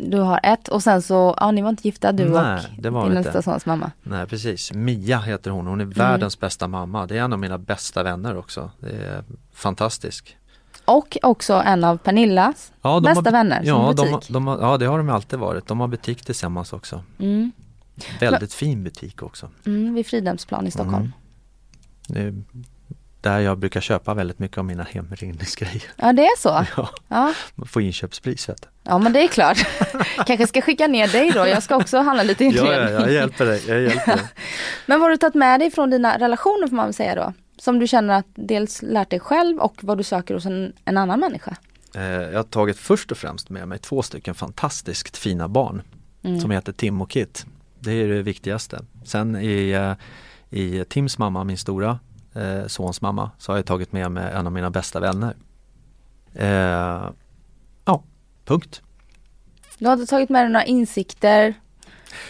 [0.00, 2.90] Du har ett och sen så, ja ni var inte gifta du Nej, och det
[2.90, 3.90] var din nästa sons mamma.
[4.02, 5.66] Nej precis, Mia heter hon.
[5.66, 7.06] Hon är världens bästa mamma.
[7.06, 8.70] Det är en av mina bästa vänner också.
[8.80, 10.36] Det är fantastisk.
[10.84, 14.30] Och också en av Pernillas Ja, bästa har, vänner som ja, de, butik.
[14.30, 15.66] de har, ja, det har de alltid varit.
[15.66, 17.02] De har butik tillsammans också.
[17.18, 17.52] Mm.
[18.20, 19.50] Väldigt fin butik också.
[19.66, 21.12] Mm, vid Fridhemsplan i Stockholm.
[22.14, 22.26] Mm.
[22.26, 22.44] Är
[23.20, 25.82] där jag brukar köpa väldigt mycket av mina hemringningsgrejer.
[25.96, 26.48] Ja det är så.
[26.76, 28.68] Ja, Ja, man får inköpspris vet du.
[28.82, 29.58] ja men det är klart.
[30.26, 31.46] Kanske ska skicka ner dig då.
[31.46, 32.94] Jag ska också handla lite Ja, inredning.
[32.94, 33.62] ja, jag hjälper dig.
[33.68, 34.24] Jag hjälper dig.
[34.86, 37.32] Men vad har du tagit med dig från dina relationer får man väl säga då?
[37.58, 40.96] Som du känner att dels lärt dig själv och vad du söker hos en, en
[40.96, 41.56] annan människa.
[41.94, 45.82] Eh, Jag har tagit först och främst med mig två stycken fantastiskt fina barn
[46.22, 46.40] Mm.
[46.40, 47.46] som heter Tim och Kit.
[47.80, 48.80] Det är det viktigaste.
[49.04, 49.92] Sen i, eh,
[50.58, 51.98] i Tims mamma, min stora
[52.38, 55.36] eh, sons mamma, så har jag tagit med mig en av mina bästa vänner.
[56.34, 57.10] Eh,
[57.84, 58.02] ja,
[58.44, 58.82] punkt.
[59.78, 61.54] Du har inte tagit med dig några insikter.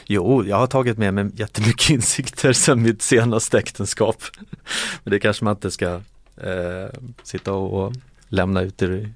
[0.07, 4.23] Jo, jag har tagit med mig jättemycket insikter sedan mitt senaste äktenskap.
[5.05, 6.01] Men det kanske man inte ska
[6.37, 6.89] eh,
[7.23, 7.93] sitta och,
[8.31, 9.09] lämna ut i,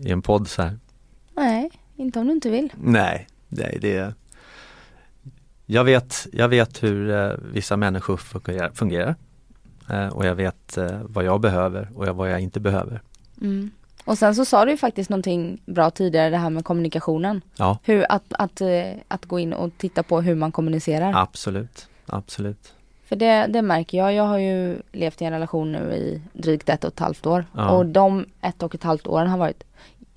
[0.00, 0.78] i en podd så här.
[1.34, 2.72] Nej, inte om du inte vill.
[2.76, 4.14] Nej, nej det
[5.66, 9.14] jag vet, jag vet hur eh, vissa människor fungerar, fungerar.
[9.90, 13.00] Eh, och jag vet eh, vad jag behöver och vad jag inte behöver.
[13.40, 13.70] Mm.
[14.04, 17.40] Och sen så sa du ju faktiskt någonting bra tidigare det här med kommunikationen.
[17.56, 21.12] Ja, Hur att, att, eh, att gå in och titta på hur man kommunicerar.
[21.14, 22.72] absolut, absolut.
[23.08, 24.14] För det, det märker jag.
[24.14, 27.44] Jag har ju levt i en relation nu i drygt ett och ett halvt år.
[27.52, 27.70] Ja.
[27.70, 29.64] Och de ett och ett halvt åren har varit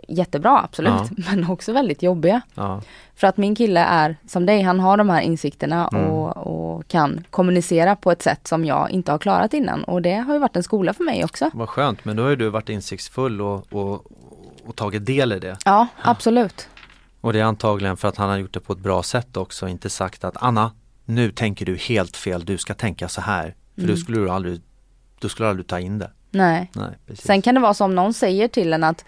[0.08, 0.92] jättebra, absolut.
[0.94, 1.08] Ja.
[1.36, 2.42] Men också väldigt jobbiga.
[2.56, 2.82] Ja,
[3.16, 6.06] För att min kille är som dig, han har de här insikterna Mm.
[6.06, 9.84] och, och kan kommunicera på ett sätt som jag inte har klarat innan.
[9.84, 11.50] Och det har ju varit en skola för mig också.
[11.54, 14.06] vad skönt, men då har ju du varit insiktsfull och, och,
[14.66, 15.58] och tagit del i det.
[15.66, 16.70] Ja, absolut.
[17.22, 19.68] Och det är antagligen för att han har gjort det på ett bra sätt också,
[19.68, 20.72] inte sagt att Anna,
[21.06, 23.56] nu tänker du helt fel, du ska tänka så här.
[23.76, 23.96] För Mm.
[23.96, 24.62] då skulle du aldrig,
[25.20, 26.12] då skulle du aldrig ta in det.
[26.32, 26.72] Nej.
[26.76, 27.16] Nej.
[27.18, 29.06] Sen kan det vara som någon säger till en att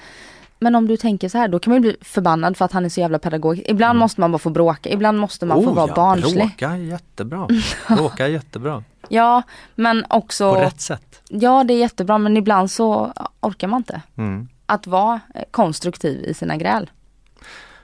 [0.59, 2.85] men om du tänker så här, då kan man ju bli förbannad för att han
[2.85, 3.69] är så jävla pedagogisk.
[3.69, 6.47] Ibland måste man bara få bråka, ibland måste man få oh, vara ja, barnslig.
[6.47, 7.47] Bråka är jättebra.
[7.87, 8.83] Bråka är jättebra.
[9.09, 9.43] Ja,
[9.75, 11.21] men också, På rätt sätt.
[11.29, 14.01] ja det är jättebra men ibland så orkar man inte.
[14.15, 14.47] Mm.
[14.65, 16.89] Att vara eh, konstruktiv i sina gräl.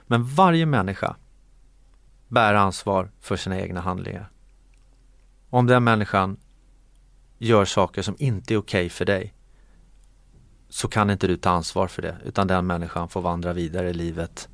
[0.06, 1.16] Men varje människa
[2.28, 4.30] bär ansvar för sina egna handlingar.
[5.50, 6.36] Om den människan
[7.38, 9.35] gör saker som inte är okej för dig
[10.68, 13.94] så kan inte du ta ansvar för det utan den människan får vandra vidare i
[13.94, 14.48] livet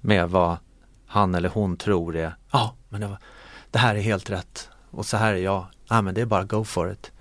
[0.00, 0.56] med vad
[1.06, 3.18] han eller hon tror är ja, men det, var,
[3.70, 5.66] det här är helt rätt och så här är jag.
[5.88, 7.12] Ja, men det är bara go for it.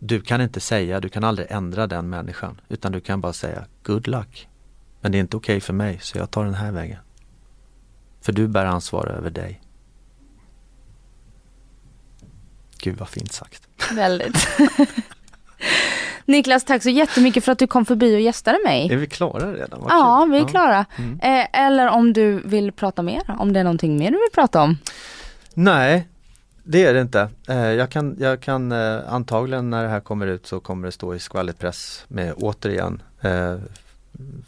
[0.00, 3.66] Du kan inte säga, du kan aldrig ändra den människan utan du kan bara säga
[3.82, 4.48] good luck.
[5.00, 6.98] Men det är inte okej för mig så jag tar den här vägen.
[8.20, 9.62] För du bär ansvar över dig.
[12.78, 13.68] Gud vad fint sagt.
[13.92, 14.48] Väldigt.
[16.26, 18.92] Niklas, tack så jättemycket för att du kom förbi och gästade mig.
[18.92, 19.80] Är vi klara redan?
[19.80, 20.32] Vad Ja, kul.
[20.32, 20.86] vi är klara.
[20.96, 21.20] Mm.
[21.20, 24.62] Eh, eller om du vill prata mer, om det är någonting mer du vill prata
[24.62, 24.78] om.
[25.54, 26.08] Nej,
[26.64, 27.28] det är det inte.
[27.48, 30.92] Eh, jag kan, jag kan eh, antagligen när det här kommer ut så kommer det
[30.92, 33.56] stå i skvallerpress med återigen eh,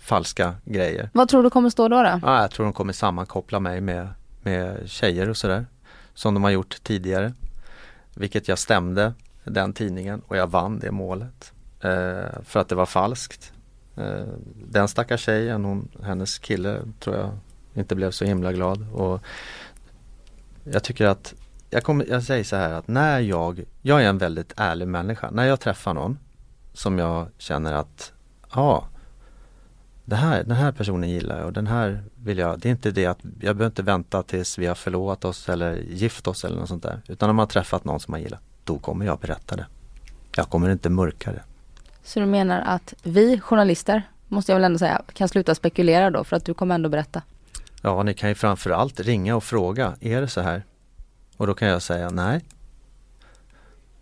[0.01, 1.11] falska grejer.
[1.12, 2.03] Vad tror du kommer stå då?
[2.03, 2.20] då?
[2.22, 4.09] Ja, jag tror de kommer sammankoppla mig med,
[4.43, 5.66] med tjejer och sådär.
[6.14, 7.33] Som de har gjort tidigare.
[8.14, 9.12] Vilket jag stämde
[9.45, 11.53] den tidningen och jag vann det målet.
[11.81, 13.53] Eh, för att det var falskt.
[13.97, 17.31] Eh, den stackars tjejen, hon, hennes kille tror jag
[17.74, 18.87] inte blev så himla glad.
[18.93, 19.20] Och
[20.64, 21.35] jag tycker att,
[21.70, 25.31] jag, kommer, jag säger så här att när jag, jag är en väldigt ärlig människa.
[25.31, 26.18] När jag träffar någon
[26.72, 28.12] som jag känner att,
[28.55, 28.89] ja
[30.09, 32.91] det här, den här personen gillar jag och den här vill jag, det är inte
[32.91, 36.57] det att jag behöver inte vänta tills vi har förlovat oss eller gift oss eller
[36.57, 37.03] något sånt där.
[37.09, 39.66] Utan om man har träffat någon som man gillar, då kommer jag berätta det.
[40.37, 41.43] Jag kommer inte mörka det.
[42.03, 46.24] Så du menar att vi journalister, måste jag väl ändå säga, kan sluta spekulera då
[46.24, 47.22] för att du kommer ändå berätta.
[47.82, 50.62] Ja, ni kan ju framförallt ringa och fråga, är det så här?
[51.36, 52.44] Och då kan jag säga nej.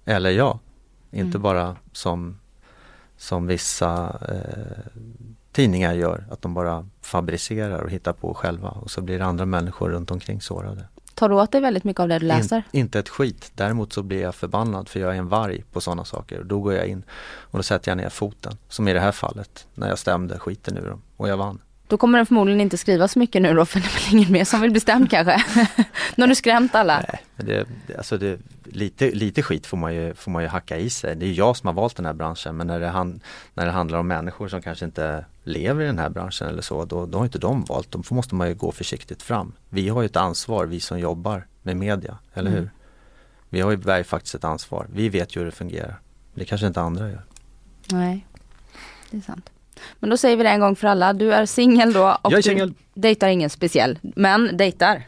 [0.05, 0.59] Eller ja.
[1.11, 1.42] Inte Mm.
[1.42, 2.38] bara som,
[3.16, 5.03] som vissa eh,
[5.53, 9.90] tidningar gör, att de bara fabricerar och hittar på själva och så blir andra människor
[9.90, 10.84] runt omkring sårade.
[11.17, 12.57] Tar du åt dig väldigt mycket av det du läser?
[12.57, 13.53] In, inte ett skit.
[13.55, 16.43] Däremot så blir jag förbannad för jag är en varg på sådana saker.
[16.45, 17.03] Då går jag in
[17.41, 18.57] och då sätter jag ner foten.
[18.69, 21.59] Som i det här fallet när jag stämde skiten ur dem och jag vann.
[21.89, 24.32] Då kommer den förmodligen inte skriva så mycket nu då för det är väl ingen
[24.32, 25.45] mer som vill bli stämd kanske.
[26.16, 27.05] nu har du skrämt alla.
[27.09, 27.66] Nej, men det,
[27.97, 31.16] alltså det, lite, lite skit får man, ju, får man ju hacka i sig.
[31.16, 33.20] Det är jag som har valt den här branschen men när det, hand,
[33.55, 36.84] när det handlar om människor som kanske inte lever i den här branschen eller så,
[36.84, 37.91] då, då har inte de valt.
[37.91, 39.53] Då måste man ju gå försiktigt fram.
[39.68, 42.59] Vi har ju ett ansvar, vi som jobbar med media, eller hur?
[42.59, 42.70] Mm.
[43.49, 44.87] Vi har ju faktiskt ett ansvar.
[44.93, 46.01] Vi vet ju hur det fungerar.
[46.34, 47.24] Det kanske inte andra gör.
[47.93, 48.26] Nej,
[49.11, 49.51] det är sant.
[49.99, 51.12] Men då säger vi det en gång för alla.
[51.12, 52.74] Du är singel då och Jag är singel.
[52.95, 55.03] dejtar ingen speciell, men dejtar.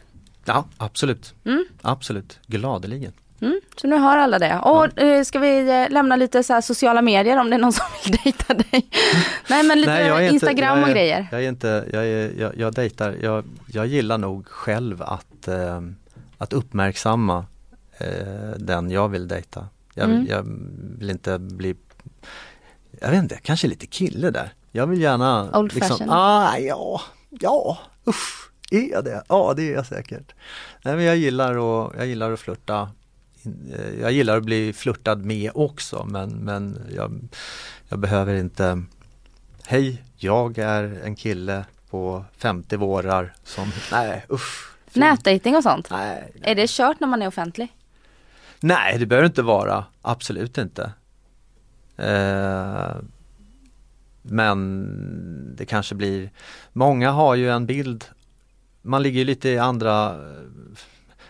[0.45, 1.33] Ja, absolut.
[1.45, 1.65] Mm.
[1.81, 3.13] Absolut, gladeligen.
[3.41, 4.59] Mm, så nu har alla det.
[4.59, 5.01] Och.
[5.01, 8.17] Eh, ska vi eh, lämna lite så sociala medier om det är någon som vill
[8.23, 8.89] dejta dig?
[9.49, 11.27] Nej men lite Nej, Instagram inte, och grejer.
[11.31, 15.81] Jag är inte, jag, är, jag, jag dejtar, jag, jag gillar nog själv att, eh,
[16.37, 17.45] att uppmärksamma
[17.97, 19.67] eh, den jag vill dejta.
[19.93, 20.27] Jag, mm.
[20.29, 20.43] jag
[20.99, 21.75] vill inte bli,
[23.01, 24.53] jag vet inte, kanske lite kille där.
[24.71, 25.57] Jag vill gärna...
[25.59, 26.09] Old liksom, fashion?
[26.09, 29.23] Ah, ja, ja, usch, är jag det?
[29.27, 30.33] Ja det är jag säkert.
[30.83, 32.89] Nej, men jag, gillar att, jag gillar att flirta.
[33.73, 37.19] Eh, jag gillar att bli flörtad med också men, men jag,
[37.89, 38.83] jag behöver inte
[39.65, 44.69] Hej, jag är en kille på 50 vårar som, nej usch.
[44.93, 45.89] Nätdating och sånt?
[45.89, 46.51] Nej, nej.
[46.51, 47.75] Är det kört när man är offentlig?
[48.59, 50.91] Nej, det behöver inte vara, absolut inte.
[51.97, 52.95] Eh,
[54.29, 56.31] men det kanske blir,
[56.73, 58.05] många har ju en bild,
[58.81, 60.15] man ligger lite i andra,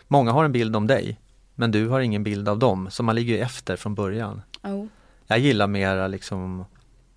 [0.07, 1.19] många har en bild om dig
[1.59, 4.41] men du har ingen bild av dem så man ligger ju efter från början.
[4.63, 4.85] Oh.
[5.27, 6.65] Jag gillar mera liksom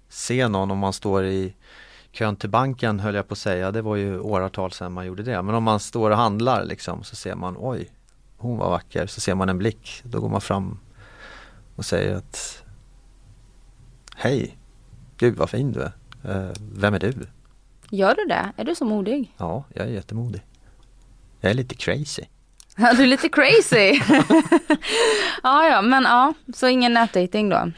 [0.08, 1.54] se någon om man står i
[2.12, 5.22] kön till banken höll jag på att säga, det var ju åratal sedan man gjorde
[5.22, 5.42] det.
[5.42, 7.90] Men om man står och handlar liksom så ser man oj,
[8.36, 10.78] hon var vacker, så ser man en blick, då går man fram
[11.76, 12.64] och säger att
[14.16, 14.58] Hej,
[15.22, 15.92] Gud vad fin du är.
[16.28, 17.14] Uh, vem är du?
[17.90, 18.52] Gör du det?
[18.56, 19.34] Är du så modig?
[19.38, 20.42] Ja, jag är jättemodig.
[21.40, 22.22] Jag är lite crazy.
[22.76, 24.00] Ja, du är lite crazy.
[25.42, 27.72] ja, ja, men ja, så ingen nätdating då?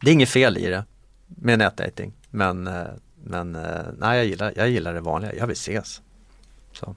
[0.00, 0.84] Det är inget fel i det
[1.26, 2.12] med nätdating.
[2.30, 2.86] Men, eh,
[3.24, 5.34] men eh, nej, jag gillar, jag gillar det vanliga.
[5.34, 6.02] Jag vill ses.
[6.72, 6.94] Så.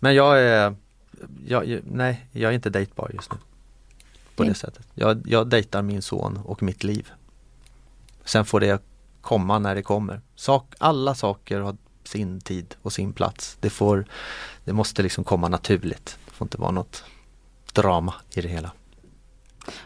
[0.00, 0.74] Men jag är,
[1.46, 3.38] jag, nej, jag är inte dejtbar just nu.
[4.36, 4.86] På det sättet.
[4.94, 7.12] Jag, jag dejtar min son och mitt liv.
[8.24, 8.82] Sen får det
[9.20, 10.20] komma när det kommer.
[10.36, 13.56] Sak, alla saker har sin tid och sin plats.
[13.60, 14.04] Det, får,
[14.64, 16.18] det måste liksom komma naturligt.
[16.26, 17.04] Det får inte vara något
[17.72, 18.70] drama i det hela.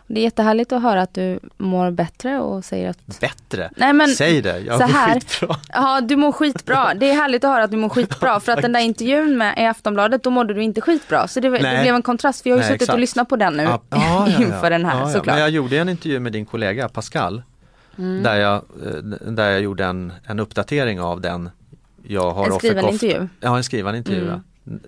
[0.06, 3.20] Det är jättehärligt att höra att du mår bättre och säger att...
[3.20, 3.70] Bättre?
[3.76, 5.56] Nej, men, Säg det, jag mår här, skitbra.
[5.68, 6.94] Ja, du mår skitbra.
[6.94, 8.40] Det är härligt att höra att du mår skitbra.
[8.40, 11.28] För att den där intervjun med, i Aftonbladet, då mådde du inte skitbra.
[11.28, 12.94] Så det, det blev en kontrast, för jag har ju Nej, suttit exakt.
[12.94, 15.26] och lyssnat på den nu ja, ja, ja, inför den här såklart.
[15.26, 17.42] Men jag gjorde en intervju med din kollega Pascal.
[17.98, 18.22] Mm.
[18.22, 21.50] Där, jag, eh, där jag gjorde en, en uppdatering av den
[22.02, 23.28] jag har En skriven intervju?
[23.40, 24.28] Ja, en skriven intervju.
[24.66, 24.80] Mm.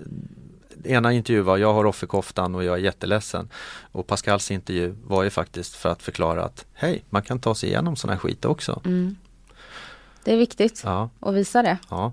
[0.85, 3.49] Ena intervju var jag har offerkoftan och jag är jätteledsen.
[3.93, 7.69] Och Pascals intervju var ju faktiskt för att förklara att hej, man kan ta sig
[7.69, 8.81] igenom sån här skit också.
[8.85, 9.17] Mm.
[10.25, 11.11] Det är viktigt ja.
[11.21, 11.79] att visa det.
[11.91, 12.13] Ja.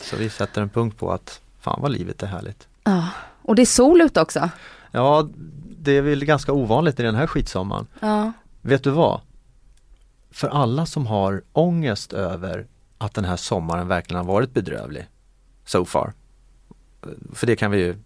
[0.00, 2.68] Så vi sätter en punkt på att fan vad livet är härligt.
[2.84, 3.08] Ja,
[3.42, 4.50] och det är sol ute också.
[4.90, 5.28] Ja,
[5.78, 7.86] det är väl ganska ovanligt i den här skitsommaren.
[8.00, 8.32] Ja.
[8.60, 9.20] Vet du vad?
[10.34, 12.66] För alla som har ångest över
[12.98, 15.08] att den här sommaren verkligen har varit bedrövlig
[15.64, 16.12] so far.
[17.32, 17.96] För det kan vi ju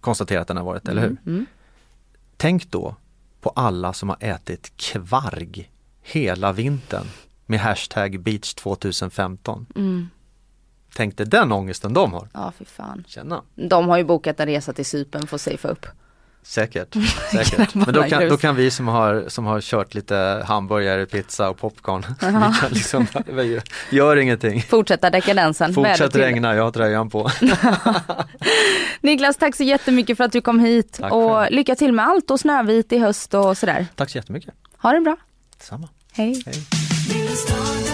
[0.00, 0.98] konstatera att den har varit, mm.
[0.98, 1.32] eller hur?
[1.32, 1.46] Mm.
[2.36, 2.96] Tänk då
[3.40, 5.70] på alla som har ätit kvarg
[6.02, 7.06] hela vintern
[7.46, 9.66] med hashtag beach 2015.
[9.76, 10.08] Mm.
[10.94, 12.28] Tänk dig den ångesten de har.
[12.32, 13.04] Ja, fy fan.
[13.06, 13.42] Känna.
[13.54, 15.86] De har ju bokat en resa till Cypern för att safea upp.
[16.46, 16.94] Säkert,
[17.30, 17.74] säkert.
[17.74, 21.58] Men då kan, då kan vi som har, som har kört lite hamburgare, pizza och
[21.58, 23.06] popcorn, vi kan liksom,
[23.90, 24.62] gör ingenting.
[24.62, 25.74] Fortsätta dekadensen.
[25.74, 27.30] Fortsätt regna, jag har tröjan på.
[29.00, 32.40] Niklas, tack så jättemycket för att du kom hit och lycka till med allt och
[32.40, 33.86] Snövit i höst och sådär.
[33.94, 34.54] Tack så jättemycket.
[34.78, 35.16] Ha det bra.
[35.60, 35.88] Samma.
[36.12, 36.42] Hej.
[36.46, 37.93] Hej.